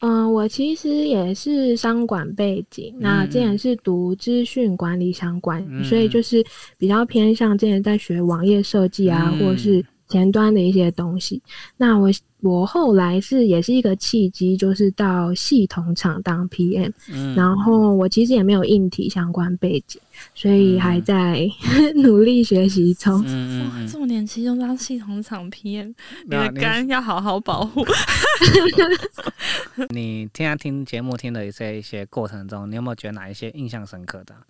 [0.00, 6.44] 嗯，我其实也是商管背景，那之前是读资讯管理相关，嗯所以就是
[6.78, 11.42] 比较偏向之前在学网页设计啊，嗯或者是前端的一些东西。
[11.76, 19.98] 那我我后来是也是一个契机，就是到系统厂当 PM，、嗯然后我其实也没有硬体相关背景，
[20.34, 21.48] 所以还在
[21.96, 23.14] 努力学习中。
[23.20, 27.84] 哇，这么年轻就当系统厂 PM，你的肝要好好保护。
[29.76, 34.42] 嗯，你现在听节目听的在一些过程中，你有没有觉得哪一些印象深刻的啊？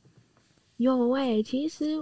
[0.77, 1.97] 有诶、其实，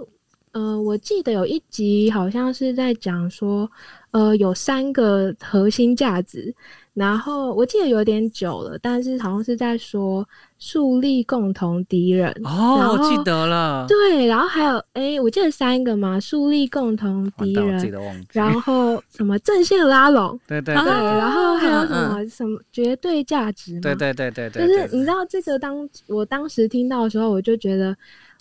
[0.55, 3.69] 呃，我记得有一集好像是在讲说，
[4.11, 6.55] 呃，有三个核心价值，
[6.93, 10.25] 然后我记得有点久了，但是好像是在说
[10.57, 12.31] 树立共同敌人。
[12.45, 17.91] 哦，我记得了，对，然后还有哎、我记得三个嘛，树立共同敌人。
[18.31, 27.93] 然后什么阵线拉拢，啊对对对对，然后还有什嗯么什么绝对价值嘛，对对对对对，就是你知道这个当我当时听到的时候，我就觉得。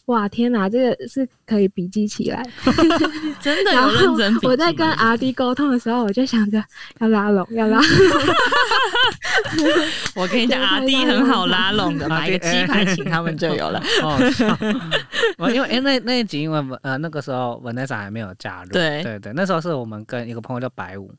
[0.06, 2.42] 哇天哪，这个是可以笔记起来。
[3.40, 6.62] 真的 然后有认真我在跟阿弟沟通的时候，我就想着
[7.00, 7.80] 要拉拢，要拉。
[10.14, 13.82] 我跟你讲，阿弟很好拉拢的，买个鸡排请他们就有了。
[15.38, 21.10] 我因为哎、那那一集因为呃那个时候 Vanessa 还没有加入，对对对，那时候是我们跟一个朋友叫白舞，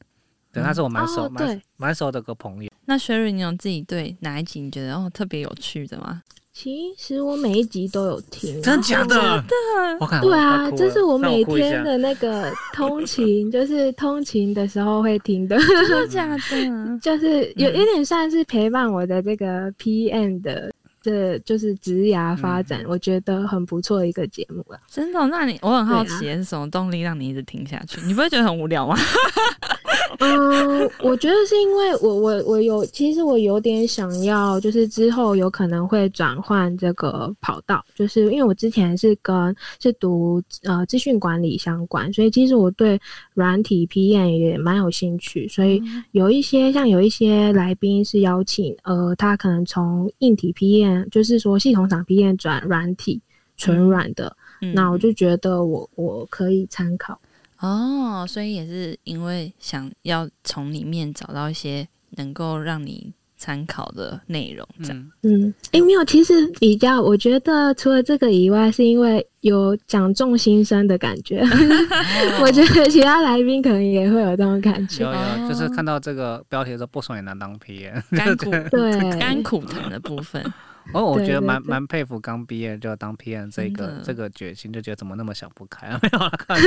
[0.54, 2.69] 对，他是我蛮熟哦蛮、对蛮熟的一个朋友。
[2.86, 6.21] 那 Sherry，你有自己对哪一集你觉得哦特别有趣的吗？
[6.58, 9.15] 其实我每一集都有听，真的假的？
[9.18, 16.98] 然后我看对啊，这是我每天天的那个通勤， 就是通勤的时候会听的，真的假的？
[17.04, 20.72] 就是有嗯有点算是陪伴我的这个 PM 的。
[21.02, 24.80] 这就是职涯发展，嗯我觉得很不错的一个节目了。
[24.89, 25.28] 真的哦？
[25.30, 28.02] 那你我很好奇，是什么动力让你一直听下去？
[28.08, 28.98] 你不会觉得很无聊吗？
[30.19, 42.99] 嗯，我觉得是因为我我我有，其实我有点想要，就是之后有可能会转换这个跑道，就是因为我之前是跟是读呃资讯管理相关，所以其实我对
[43.34, 53.21] 软体 PM 也蛮有兴趣，所以有一些像有一些来宾是邀请，呃，他可能从硬体 PM，就是说系统厂 PM 转软体
[53.58, 57.19] 纯软的，嗯那我就觉得我我可以参考。
[57.60, 63.13] 哦，所以也是因为想要从里面找到一些能够让你
[63.46, 64.98] 参考的内容，这样。
[65.22, 71.44] 嗯，嗯，诶，没有，其实比较，我觉得除了这个以外，是因为有讲中心声的感觉。
[72.42, 75.12] 我觉得其他来宾可能也会有这种感觉有。
[75.44, 78.02] 有，就是哦看到这个标题的时候，不爽也能当 PM。
[78.18, 80.44] 甘苦对， 甘苦谈的部分，
[80.92, 86.00] 哦，我觉得蛮蛮佩服刚毕业就要当 PM 这个这个决心，就觉得怎么那么想不开啊？
[86.02, 86.64] 没有啦，开玩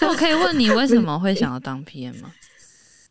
[0.00, 2.32] 笑我可以问你为什么会想要当 PM 吗？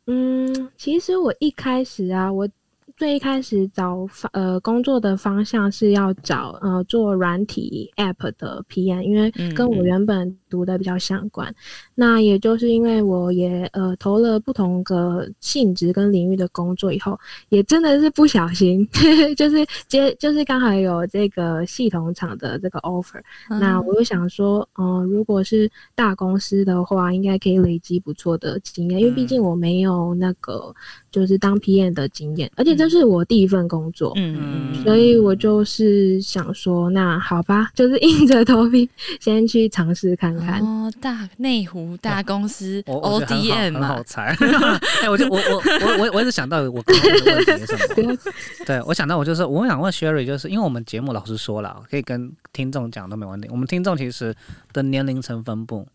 [0.08, 2.48] 嗯，其实我一开始啊，我
[2.98, 9.86] 最一开始找方呃工作的方向是要找呃做软体 App 的 PM，因为嗯跟我嗯。
[9.86, 11.54] 原本读的比较相关。
[11.94, 18.88] 那也就是因为我也呃投了不同个性质跟领域的工作以后，也真的是不小心，
[19.36, 30.74] 就是接就是刚好有这个系统厂的这个 offer，、那嗯我就想说，嗯、如果是大公司的话，应该可以累积不错的经验，因为毕竟我没有那个
[31.16, 38.90] 就是当 PM 的经验，而且这是我第一份工作，嗯嗯，所以我就是想说，那好吧，就是 硬着头皮
[39.22, 40.60] 先去尝试看看。
[40.62, 44.36] 哦，大内湖大公司 ODM 嘛好，猜。
[45.02, 48.18] 哎，我就我我我我我一直想到我刚刚的问题是什么？
[48.68, 53.48] 对，我想到我就是我想问 Sherry，就是因为我们节目老师说了，可以跟听众讲都没问题。
[53.50, 54.36] 我们听众其实
[54.74, 55.88] 的年龄层分布，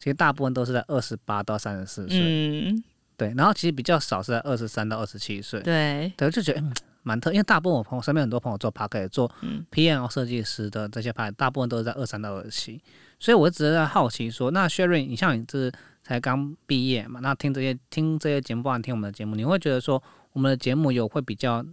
[0.00, 2.82] 其实大部分都是在二十八到三十四岁，嗯，
[3.16, 6.72] 对，然后其实比较少是在二十三到二十七岁，对，对，就觉得嗯
[7.02, 12.80] 蛮特，因为大部分我朋友身边很多朋友做 p a r k 做嗯 PM 设计师的这些牌，大部分都是在二三到二七，
[13.20, 15.70] 所以我只是在好奇说，那 Sherry，你像你这
[16.02, 21.64] 才刚毕业嘛，那听这些听这些节目，不然听我们的节目，你会觉得说我们的节目有会比较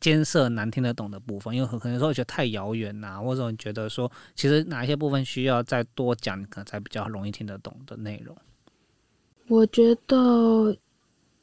[0.00, 8.34] 艰涩难听得懂的部分，因为很可能说会觉得太遥远呐、或者你觉得说其实哪一些部分需要再多讲，你可能才比较容易听得懂的内容。
[9.52, 10.74] 我觉得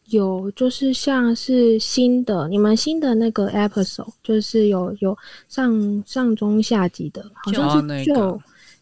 [0.07, 5.15] 有，就是像是新的，你们新的那个 episode，就是有有
[5.47, 8.39] 上上中下集的，好像是哦那就、个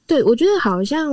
[0.08, 1.12] 对我觉得好像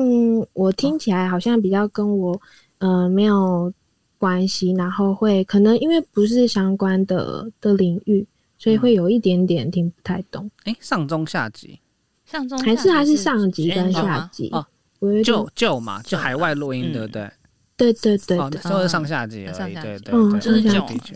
[0.52, 2.40] 我听起来好像比较跟我
[2.78, 3.72] 呃没有
[4.16, 8.24] 关系，然后会可能因为不是相关的的领域，
[8.56, 11.80] 所以会有一点点听不太懂，诶，上中下集
[12.24, 14.64] 上中还是还是上集跟下集哦，
[15.00, 16.92] 我就就嘛，就就海外录音，嗯。
[16.92, 17.28] 对不对？
[17.76, 20.70] 对对对哦，对，那就是上下集而已，对对对，嗯就是的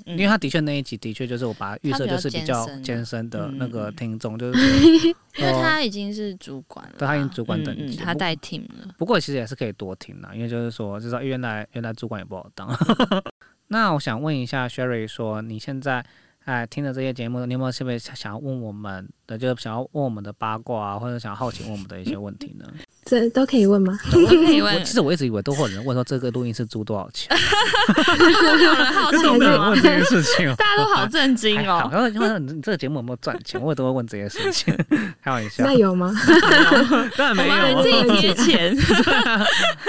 [0.07, 0.59] 因为他的确。
[0.61, 4.59] 那一集的确就是我把它预设就是比较艰深的嗯那个听众，就是
[5.39, 7.97] 因为他已经是主管了，对他已经主管等级。
[7.97, 12.69] 他带 team 了，不过其实也是可以多听啦，因为就是说，知道原来原来主管也不好当。
[13.69, 16.05] 那我想问一下 Sherry，说你现在
[16.45, 22.67] 哎听的这些节目，你有没有特别想要问我们的，就是想要问我们的八卦啊，或者想要好奇问我们的一些问题呢？
[23.05, 23.97] 这都可以问吗？
[24.11, 29.81] 都可以我问， 其实我一直以为都会有人问说这个录音室租多少钱， 有人好奇可是有人吗问？
[29.81, 30.55] 这件事情哦。
[30.59, 34.77] 大家都好震惊哦，然后因为你这个节目有没有赚钱，我也都会问这些事情，
[35.23, 35.73] 开玩笑那。
[35.79, 36.13] 有吗？
[37.17, 38.77] 当然没有自己贴钱，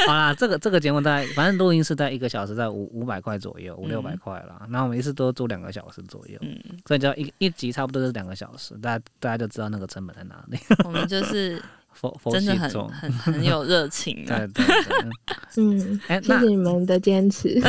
[0.05, 4.61] 好啦，这个这个节目大概反正录音室在一个小时在五五百块左右，五嗯六百块啦。
[4.69, 10.57] 然后我们一次都租两个小时左右，嗯，所以就一一集差不多是两个小时，大家大家就知道那个成本在哪里。
[10.83, 11.61] 我们就是
[11.93, 15.09] 佛佛真的很，很很有热情啊对，对对，
[15.63, 17.61] 嗯，谢谢你们的坚持，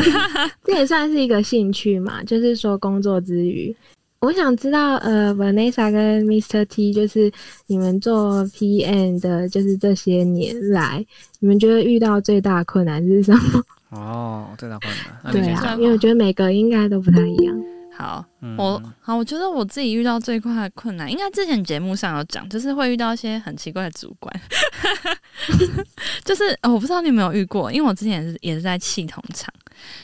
[0.64, 2.23] 这也算是一个兴趣嘛。
[2.25, 3.75] 就是说工作之余，
[4.20, 6.64] 我想知道，呃，Vanessa 跟 Mr.
[6.64, 7.31] T，就是
[7.66, 11.05] 你们做 PM 的，就是这些年来，
[11.40, 13.64] 你们觉得遇到最大的困难是什么？
[13.90, 14.90] 哦，最大困
[15.25, 17.55] 难，对，啊因为我觉得每个应该都不太一样。
[18.01, 18.57] 好，嗯。
[18.57, 24.41] 我好，我觉得我自己遇到最快的困难，应该之前节目上有讲，就是会遇到一些很奇怪的主管，
[26.25, 29.53] 就是、呃我不知道你有没有遇过，因为我之前也是也是在系统厂，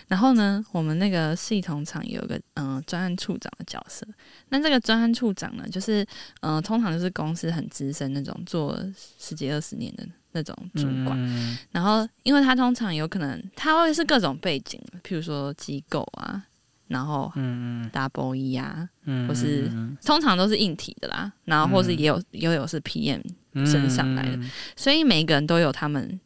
[0.08, 4.06] 然后呢，我们那个系统厂有一个嗯专案处长的角色，
[4.50, 6.02] 那这个专案处长呢，就是
[6.40, 8.78] 嗯、呃通常就是公司很资深那种，做
[9.18, 11.56] 十几二十年的那种主管，嗯。
[11.70, 16.42] 然后，因为他通常有可能他会是各种背景，譬如说机构啊，
[16.88, 23.22] 然后嗯 double E 啊，嗯，或是嗯通常都是硬体的啦，然后或是也有也有是 PM，
[23.54, 24.36] 嗯升上来的。
[24.36, 26.18] 嗯所以每一个人都有他们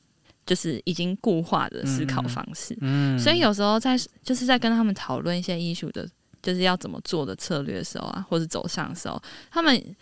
[0.47, 6.09] 就是已经固化的思考方式，嗯，所以有时候在就是在跟他们讨论一些艺术的，
[6.43, 9.97] 就是要怎么做的策略的时候啊，或是走向的时候，他们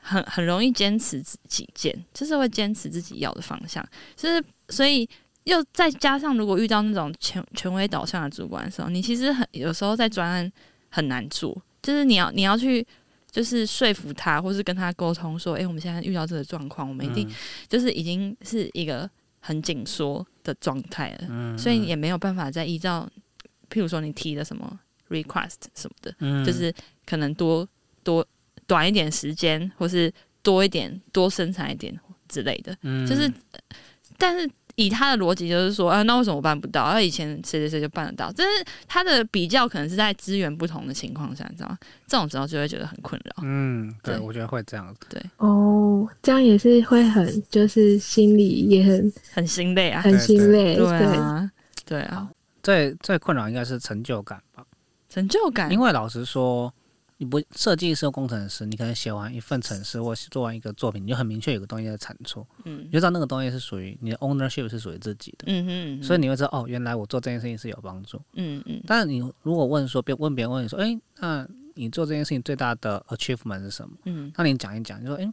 [0.00, 5.06] 很很容易坚持自己见，就是会坚持自己要的方向，就是所以
[5.44, 10.52] 又再加上如果遇到那种权权威导向的主管的时候，你其实很有时候在专案
[10.88, 12.86] 很难做，就是你要你要去。
[13.32, 17.32] 就是说服他，或是跟他沟通说，诶，我们现在遇到这个状况，我们一定嗯。
[17.68, 21.56] 就是已经是一个很紧缩的状态了，嗯。
[21.56, 23.08] 所以也没有办法再依照，
[23.70, 26.44] 譬如说你提的什么 request 什么的，嗯。
[26.44, 26.74] 就是
[27.06, 27.64] 可能多
[28.02, 28.26] 多
[28.66, 31.96] 短一点时间，或是多一点多生产一点
[32.28, 33.06] 之类的，嗯。
[33.06, 33.32] 就是，
[34.18, 36.82] 但是以他的逻辑就是说，啊，那为什么我办不到？
[36.82, 41.78] 而以前谁谁谁就办得到，但是他的比较可能是在资源不同的情况下，你知道吗？
[42.06, 43.42] 这种时候就会觉得很困扰。
[43.42, 45.00] 嗯，对，对我觉得会这样子。
[45.10, 50.76] 对哦，这样也是会很，就是心里也很很心累啊，很心累。
[50.76, 51.50] 对啊，
[51.84, 52.28] 对啊，
[52.62, 54.64] 最最困扰应该是成就感吧，
[55.08, 56.72] 成就感，因为老实说，
[57.20, 68.18] 你不设计师、工程师，你可能写完一份程式或是做完一个作品，你就很明确有个东西在产出，嗯你就知道那个东西是属于你的 ownership 是属于自己的，嗯哼，所以你会知道哦，原来我做这件事情是有帮助。
[68.32, 73.94] 嗯嗯但是你如果问说，别问别人问你说，哎，那你做这件事情最大的 achievement 是什么？
[74.06, 75.30] 嗯那你讲一讲，你说，哎，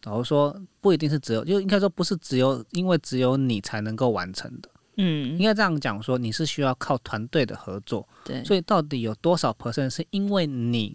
[0.00, 4.70] 假如说不一定是只有，就应该说不是只有因为只有你才能够完成的。
[4.96, 10.94] 嗯应，该这样讲说，你是需要靠团队的合作，对，所以到底有多少 percent 是因为你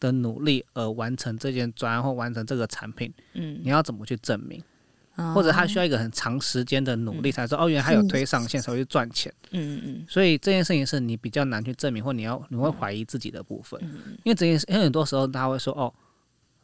[0.00, 3.12] 的努力而完成这件专案或完成这个产品？
[3.34, 4.62] 嗯你要怎么去证明？
[5.16, 9.32] 哦或者他需要一个很长时间的努力才说，哦，原来他有推上线才会去赚钱。
[9.50, 15.92] 嗯嗯所以这件事情是你比较难去证明，或你要你会怀疑自己的部分，嗯因为这件事，因为很多时候他会说，哦，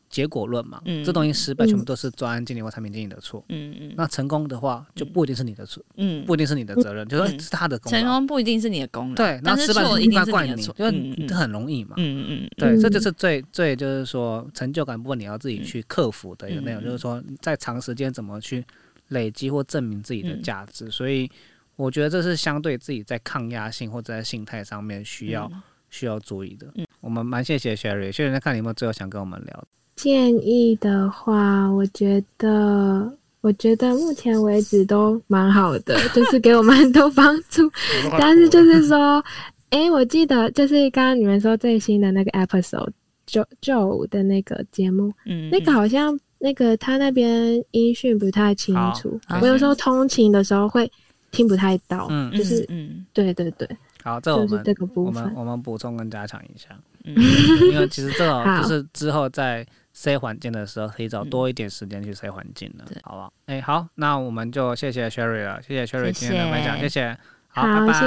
[0.08, 1.04] 结果论嘛，嗯。
[1.04, 3.44] 这东西失败全部都是专案经理或产品经理的错。
[3.48, 3.94] 嗯嗯。
[3.96, 8.04] 那成功的话，就不一定是你的错，嗯，不一定是你的责任，就是他的功成。
[8.04, 11.28] 功不一定是你的功劳，对，那失败错一定怪你，你的错，就嗯嗯。
[11.28, 11.94] 这很容易嘛。
[11.98, 18.64] 嗯嗯对，嗯这就是最最就是说成就感部分你要自己去克服的一个内容，嗯就是说在长时间怎么去
[19.08, 20.90] 累积或证明自己的价值。
[20.90, 21.30] 所以
[21.76, 25.62] 我觉得这是相对自己在抗压性或者在心态上面需要、嗯。
[25.90, 26.66] 需要注意的。
[27.00, 29.66] 我们蛮谢谢 Sherry，Sherry 在看你有没有最后想跟我们聊的。
[29.96, 37.70] 建议的话，我觉得，我觉得目前为止都蛮好的， 就是给我们很多帮助。
[38.18, 39.22] 但是就是说，
[39.70, 42.90] 诶，我记得就是刚刚你们说最新的那个 episode
[43.26, 50.90] 九九的那个节目，嗯，那个好像那个他那边音讯不太清楚，我有时候通勤的时候会
[51.30, 52.08] 听不太到。
[52.10, 53.68] 嗯，嗯就是嗯对对对，
[54.02, 55.22] 好，这我们就是这个我部分。
[55.22, 56.68] 我们我们补充跟加强一下，
[57.04, 57.14] 嗯。
[57.72, 59.66] 因为其实这种就是之后在
[59.96, 63.32] C 环境的时候，可以找多一点时间去塞环境了对，好不好？
[63.46, 67.18] 哎，好，那我们就谢谢 Sherry 了，谢谢 Sherry 今天的分享，谢谢谢，
[67.48, 68.00] 好，拜拜谢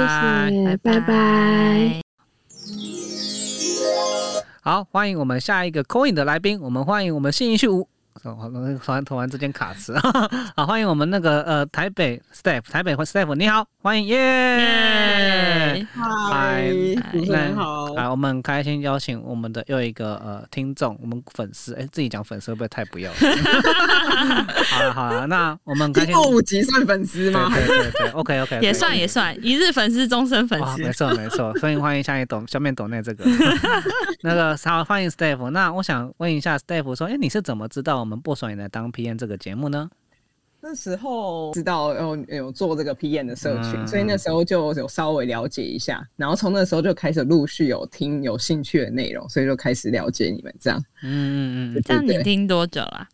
[0.54, 2.00] 谢，拜拜。
[4.60, 7.88] 好，欢迎我们下一个 Coin 的来宾，我们欢迎我们信义区五。
[8.24, 8.50] 哦
[8.84, 9.96] 突然突然之间卡词，
[10.56, 14.16] 好，欢迎我们那个呃台北 staff，台北 staff，你好，欢迎耶！
[15.76, 16.70] 耶嗨
[17.12, 17.94] 主持人好。
[17.94, 23.36] 来，我们很开心邀请我们的又一个呃听众，我们粉丝，哎，自己讲粉丝会不会太不要 脸？
[24.64, 26.14] 好了好了，那我们开心。
[26.14, 27.50] 过五级算粉丝吗？
[27.54, 30.92] 对对对对，OK OK， 也算也算，一日粉丝，终身粉，丝没。
[30.92, 33.24] 错没错，所以欢迎下一抖下面抖内这个
[34.22, 35.50] 那个好，欢迎 staff，。
[35.50, 39.88] 那我想问一下 staff 说，哎，你是怎么知道我们不爽也来当 PM 这个节目呢？
[40.60, 50.84] 那时候知道有有做这个 PM 的社群，嗯所以那时候就有稍微了解一下，然后从那时候就开始陆续有听有兴趣的内容，所以就开始了解你们这样。
[51.04, 53.06] 嗯嗯嗯这样你听多久了？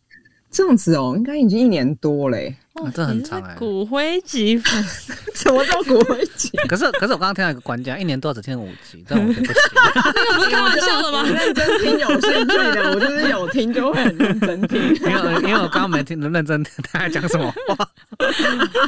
[0.51, 2.57] 这样子哦，应该已经一年多嘞。
[2.75, 4.83] 哦这很长欸骨灰级粉，
[5.35, 6.51] 什么叫骨灰级？
[6.59, 6.67] 嗯。
[6.69, 9.63] 可是可是我刚刚听到一个关键，一年多只听五集，这样我觉得不行。
[10.37, 11.23] 不是开玩笑的吗？
[11.31, 14.81] 认真听有兴趣的，我就是有听就会很认真听。
[14.83, 17.89] 因为因为我刚刚没听认真听他在讲什么话。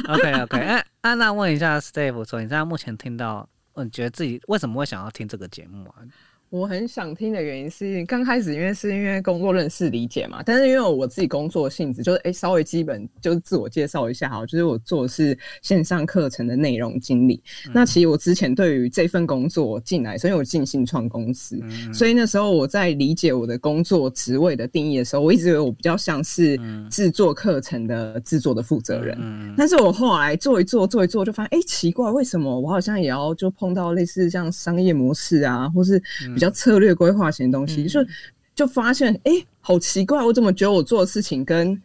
[0.09, 6.03] OK OK，哎、啊，娜问一下 Steve 说，你现在目前听到，呃你觉得自己为什么会想要听这个节目啊？
[6.49, 17.41] 我很想听的原因是，刚开始因为是因为工作认识理解嘛，但是因为我自己工作性质，就是哎、稍微基本就是自我介绍一下哈，就是我做的是线上课程的内容经理。
[17.73, 26.57] 那其实我之前对于这份工作进来，所以我进新创公司，嗯所以那时候我在理解我的工作职位的定义的时候，我一直以为我比较像是
[26.89, 29.17] 制作课程的制作的负责人。
[29.19, 36.01] 嗯但是我后来做一做做一做，就发现哎、诶奇怪，为什么我好像也要就碰到类似像商业模式啊，或是
[36.37, 37.87] 比较策略规划型的东西，嗯。
[37.87, 38.05] 就
[38.53, 41.79] 就发现哎、诶好奇怪，我怎么觉得我做的事情跟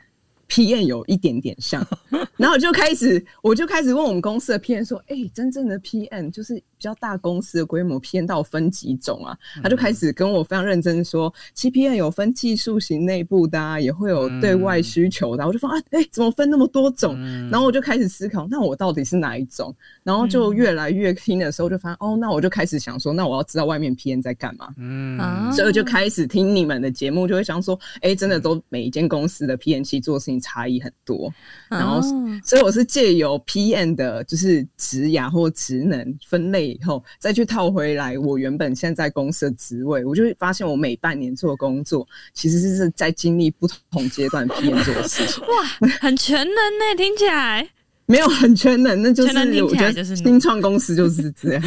[0.48, 1.86] PM 有一点点像，
[2.36, 9.38] 然后就开始我就开始问我们公司的 PM 说，哎、真正的 PM 就是比较大公司的规模 PM 到分几种啊？
[9.62, 17.14] 他就开始跟我非常认真地说，其实，P N 有分技术型内部的、啊，也会有对外需求的啊、我就说啊，哎、怎么分那么多种？
[17.18, 19.72] 嗯然后我就开始思考，那我到底是哪一种？
[20.02, 24.68] 然后就越来越听的时候，就发现、哦，那我就开始想说，那我要知道外面 P N 在干嘛。
[24.76, 31.32] 嗯啊所以我就开始听你们的节目，就会想说，哎、真的都每一间公司的 P N 其实做事情差异很多。
[31.68, 45.42] 然后哦所以我是借由 P N 的，就是职涯或职能分类以后，再去套回来我原本现在公司的职位，我就会发现我每半年做的工作，其实是在经历不同阶段 PM 做的事情。
[45.44, 47.68] 哇，很全能呢，听起来。
[48.06, 51.62] 没有很全能，那就是全能听我觉得起来就是新创公司就是这样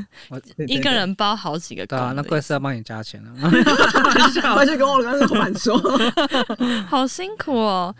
[0.68, 3.30] 一个人包好几个对啊，那贵司要帮你加钱了。
[4.54, 5.80] 回去跟我跟老板说，
[6.86, 7.92] 好辛苦哦。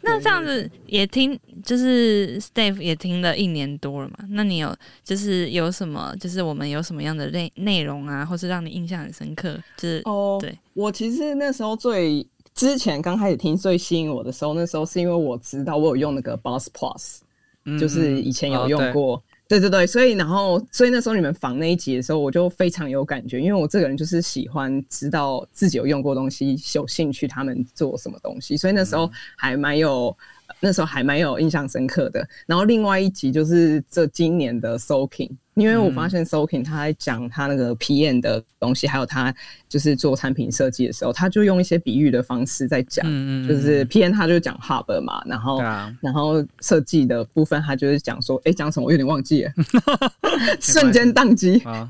[0.00, 4.18] 那这样子也听，就是 Steve 也听了一年多了嘛？
[4.30, 4.74] 那你有
[5.04, 9.58] 就是有什么，就是我们有什么样的内内容啊，或是让你印象很深刻？
[9.76, 19.22] 就是哦，对，我其实那时候最之前刚开始听最吸引我的时候，那时候是因为我知道我有用那个 Boss Plus，、就是以前有用过。
[19.48, 30.14] 对对对，所以然后所以那时候你们访那一集的时候，我就非常有感觉，因为我这个人就是喜欢知道自己有用过东西，有兴趣他们做什么东西，所以那时候还蛮有
[30.60, 32.26] 那时候还蛮有印象深刻的。
[32.46, 39.34] 然后另外一集就是这今年的 Soaking，因为我发现 Soaking 他在讲他那个 PM 的东西，还有他
[39.68, 48.86] 就是做产品设计的时候，他就用一些比喻的方式在讲，嗯嗯就是 PM 他就讲 Hub 嘛，然后啊，然后设计的部分他就是讲说，哎，讲什么？
[48.86, 49.52] 我有点忘记了，
[50.60, 51.58] 瞬间宕机。
[51.60, 51.88] 啊，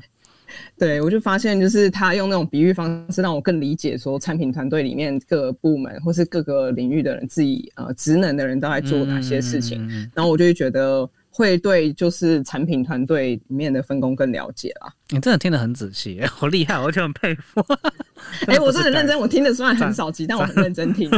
[0.79, 14.91] 对，我就发现，就是他用那种比喻方式，让我更理解说产品团队里面各个部门或是各个领域的人自己呃职能的人都在做哪些事情，然后我就会觉得会对就是产品团队里面的分工更了解啦。
[15.09, 17.63] 你真的听得很仔细， 好厉害，我就很佩服。
[18.47, 19.17] 哎、我真的很认真。
[19.19, 21.09] 我听的虽然很少集，但我很认真听。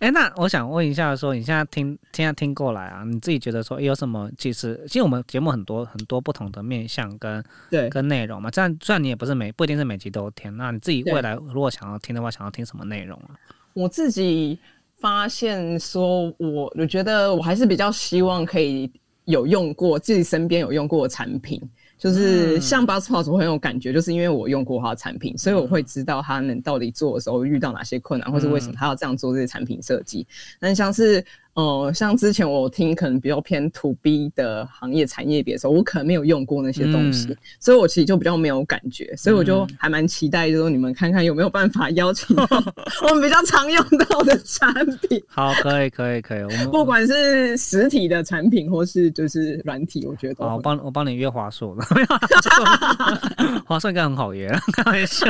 [0.00, 4.30] 哎、那我想问一下说你现在听现在听过来啊，你自己觉得说、诶有什么？
[4.36, 8.50] 其实，其实我们节目很多很多不同的面向跟对，跟内容嘛。
[8.50, 13.38] 这样，虽然你也不是每不一定是每集都听，那你自己未来如果想要听的话，想要听什么内容啊？
[13.72, 14.58] 我自己
[14.98, 18.90] 发现说我，我觉得我还是比较希望可以
[19.30, 21.60] 有用过自己身边有用过的产品，
[21.98, 22.60] 就是嗯。
[22.60, 30.26] 像 BuzzPlus 我很有感觉，就是因为我用过它的产品，所以我会知道他们到底做的时候遇到哪些困难，或是为什么他要这样做这些产品设计。
[30.60, 31.24] 那像是
[31.54, 42.46] 呃，像之前我听可能比较偏 To B 的行业产业别的时候，我可能没有用过那些东西，嗯所以我其实就比较没有感觉，所以我就还蛮期待，就是说你们看看有没有办法邀请到
[43.08, 44.72] 我们比较常用到的产
[45.08, 46.42] 品， 好，可以，可以，可以。
[46.42, 51.82] 我们不管是实体的产品或是就是软体，我觉得都好，我帮我帮你约华硕的，
[53.66, 55.26] 华硕应该很好约，开玩笑。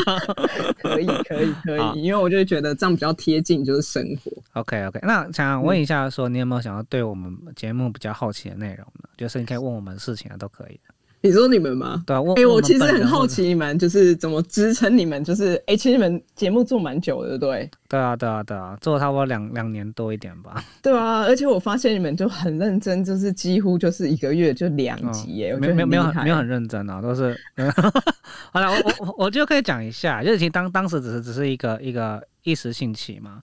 [0.83, 4.31] 可以，可以，可以，因为我就觉得这样比较贴近就是生活。
[4.61, 9.09] OK OK，那想问一下说你有没有想要对我们节目比较好奇的内容呢？
[9.17, 10.81] 就是你可以问我们事情啊，都可以。
[11.23, 12.03] 你说你们吗？
[12.07, 17.71] 对啊，问哎、我其实很好奇你们就是怎么支撑你们，就是哎、其实你们节目做蛮久的，对不对？
[17.91, 20.65] 对啊，对啊，对啊，做了差不多两两年多一点吧。
[20.81, 27.39] 对啊，而且我发现你们就很认真，就是几乎就是一个月就两集耶，我觉得没有没有没有很认真啊，都是。
[28.51, 33.43] 好了，我我我我就可以讲一下，就是其实当当时只是只是一个一个一时兴起嘛，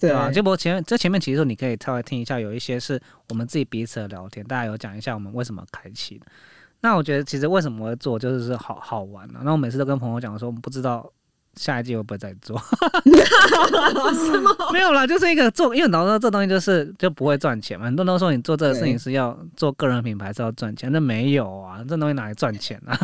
[0.00, 0.30] 对吧？
[0.30, 6.26] 就我前面这前面其实你可以稍微听一下，有一些是我们自己彼此的聊天，大家有讲一下我们为什么开启的。
[6.80, 9.40] 那我觉得其实为什么会做，就是是好好玩啊。
[9.42, 11.10] 那我每次都跟朋友讲说，我们不知道
[11.56, 12.56] 下一季会不会再做。
[14.72, 17.86] 没有啦，就是一个做，因为老实说这东西就是就不会赚钱嘛。
[17.86, 22.96] 很多人都说你做这个事情是要做个人品牌是要赚钱，那没有啊，这东西哪来赚钱啊？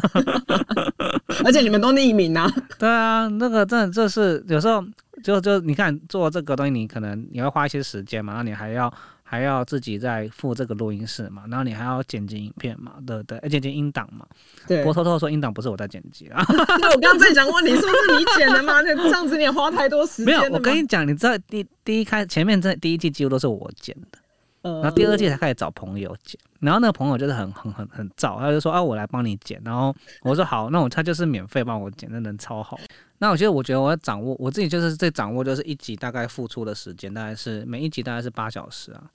[1.45, 4.85] 而且你们都匿名啊， 对啊，那个真的就是有时候
[5.25, 13.39] 就就你看做这个东西，你可能你要花一些时间嘛，然后你还要还要自己再付这个录音室嘛，然后你还要剪辑影片嘛，对不对？
[13.39, 14.27] 而且剪音档嘛。
[14.67, 18.83] 对我偷偷说音档不是我在剪辑啊，对，我刚刚在想问你，是不是你剪的吗？
[18.83, 20.53] 那这样子你也花太多时间没有间。
[20.53, 24.19] 我跟你，讲，你知道第第一开前面这第一季几乎都是我剪的。
[24.65, 32.81] 然后第二季才开始找朋友剪，然后那个朋友就是很很很很燥，他就说啊我来帮你剪，然后我说好，那我他就是免费帮我剪，那人超好。
[33.19, 39.11] 那我觉得我觉得我要掌握我自己就是在掌握就是一集大概付出的时间大概是每一集大概是八小时啊，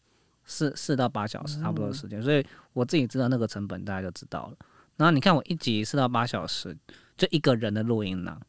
[0.45, 4.53] 四四到八小时差不多的时间，所以我自己知道那个成本大家就知道了。
[4.97, 6.77] 然后你看我一集四到八小时，
[7.17, 8.39] 就一个人的录音呢、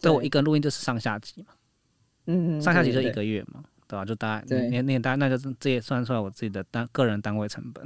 [0.00, 1.54] 对我一个录音就是上下集嘛。
[2.26, 7.84] 嗯上下集就一个月嘛，对吧、就大概对你你大家那就是这也算出来我自己的单个人单位成本。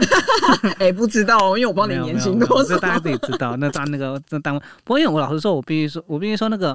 [0.80, 2.78] 哎、不知道哦，因为我帮你年薪多少。
[2.78, 3.54] 大家自己知道。
[3.58, 6.74] 那单那个那单位，不过因为我老实说，我必须说，我必须说那个，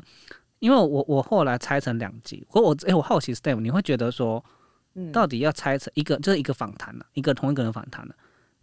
[0.59, 4.45] 因为我我后来拆成两集，或我哎、我好奇 Step，你会觉得说，
[4.93, 8.14] 嗯到底要拆成一个就是一个访谈呢，一个同一个人访谈呢？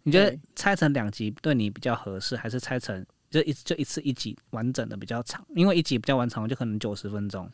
[0.03, 5.45] 你觉得拆成两集对你比较合适，还是拆成就一就一次一集完整的比较长？
[5.55, 7.51] 因为一集比较完长，就可能九十分钟，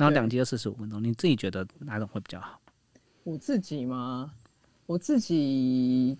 [0.00, 1.02] 然后对两集就四十五分钟。
[1.02, 2.58] 你自己觉得哪种会比较好？
[3.22, 4.30] 我自己吗？
[4.86, 6.16] 我自己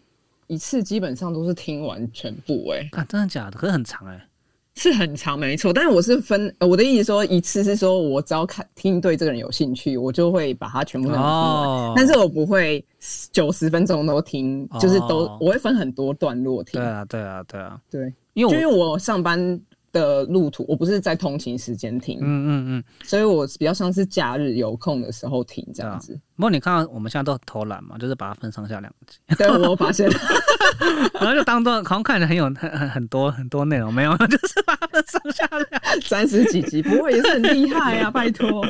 [0.46, 3.58] 一次基本上都是听完全部、哎，啊，真的假的？
[3.58, 4.28] 可是很长哎、
[4.74, 5.72] 是很长，没错。
[5.72, 11.22] 但是我是分，呃我的意思说，一次是说我只要看听对这个人有兴趣，我就会把它全部听完。
[11.22, 12.84] 哦但是我不会
[13.32, 16.80] 九十分钟都听，就是都哦我会分很多段落听。
[16.80, 19.60] 对啊，对啊，对啊，对，因为就因为我上班
[19.92, 22.84] 的路途，我不是在通勤时间听，嗯嗯嗯。
[23.02, 26.18] 所以我比较像是假日有空的时候听这样子。
[26.36, 30.08] 不过你看到我们现在都很偷懒嘛，就是把它分上下两集，对，我发现，
[31.20, 35.82] 然后就当做好像看着很有很很很多很多内容，没有， 就是把它分上下两。
[36.02, 38.64] 三十几集，不过也是很厉害啊， 拜托。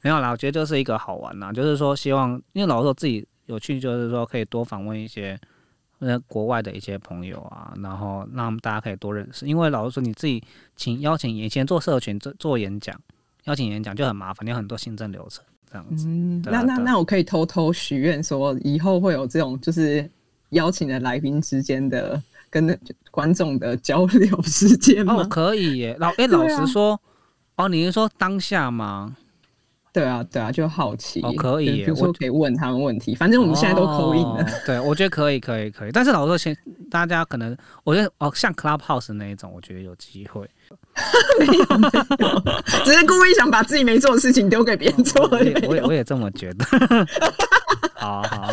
[0.00, 5.36] 没有啦，我觉得就是一个好玩啦，就是说希望，因为老实说自己有趣，就是说可以多访问一些
[6.00, 9.46] 呃国外的一些朋友啊，然后让大家可以多认识。
[9.46, 10.42] 因为老实说你自己
[10.76, 12.94] 请邀请以前做社群做做演讲，
[13.44, 15.44] 邀请演讲就很麻烦，你有很多行政流程。
[15.70, 16.06] 这样子。
[16.08, 20.08] 嗯，那那那我可以偷偷许愿说，以后会有这种就是
[20.50, 22.74] 邀请的来宾之间的跟那
[23.10, 25.16] 观众的交流时间吗？
[25.16, 25.94] 哦，可以耶。
[26.00, 26.98] 老哎、老实说，
[27.56, 29.14] 哦，你是说当下吗？
[29.98, 31.20] 对啊，对啊，就好奇。
[31.22, 34.42] 哦可以比如说我可以问他们问题，反正我们现在都口音了。
[34.42, 35.90] 哦对，我觉得可以，可以，可以。
[35.90, 36.56] 但是老实说，先
[36.88, 40.48] 大家可能，我觉得哦，像 Clubhouse 那一种，我觉得有机会。
[41.40, 41.64] 没有
[42.84, 45.52] 只是故意想把自己没做的事情丢给别人做而已。
[45.54, 46.64] 我也我也我也这么觉得。
[47.94, 48.48] 好好，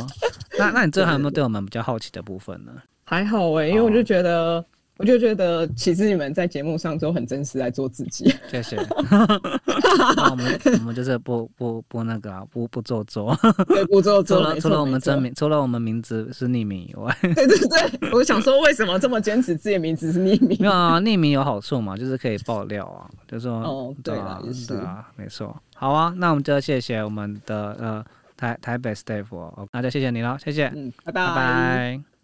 [0.58, 2.72] 那那你最后还有没有对我们比较好奇的部分呢？
[3.04, 4.64] 还好哎、因为我就觉得，
[4.98, 8.34] 我就觉得，其实你们在节目上都很真实在做自己。
[8.50, 8.78] 谢谢。
[10.16, 13.38] 那我们我们就是不不不那个啊，不不做作。
[13.68, 17.58] 对，不做除做，没错了除了我们真名，除了我们名字是匿名以外，对对
[18.00, 20.66] 对，我想说，为什么这么坚持自己的名字是匿名没？
[20.66, 25.56] 有啊，匿名有好处嘛，就是可以爆料啊，就说哦对啊啦是啊，没错。
[25.76, 28.06] 好啊，那我们就谢谢我们的呃
[28.38, 31.36] 台台北 staff，哦那就谢谢你了，谢谢，嗯，拜拜拜。
[31.36, 32.15] 拜。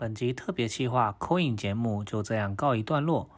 [0.00, 3.28] 本集特别企划 Coin 节目就这样告一段落。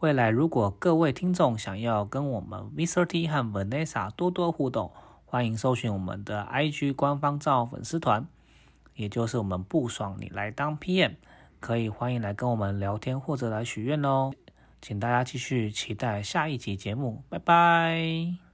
[0.00, 3.06] 未来如果各位听众想要跟我们 Mr.
[3.06, 4.90] T 和 Vanessa 多多互动，
[5.26, 8.26] 欢迎搜寻我们的 IG 官方账号粉丝团，
[8.96, 11.14] 也就是我们不爽你来当 PM，
[11.60, 14.32] 可以欢迎来跟我们聊天或者来许愿哦。
[14.82, 18.47] 请大家继续期待下一集节目，拜拜。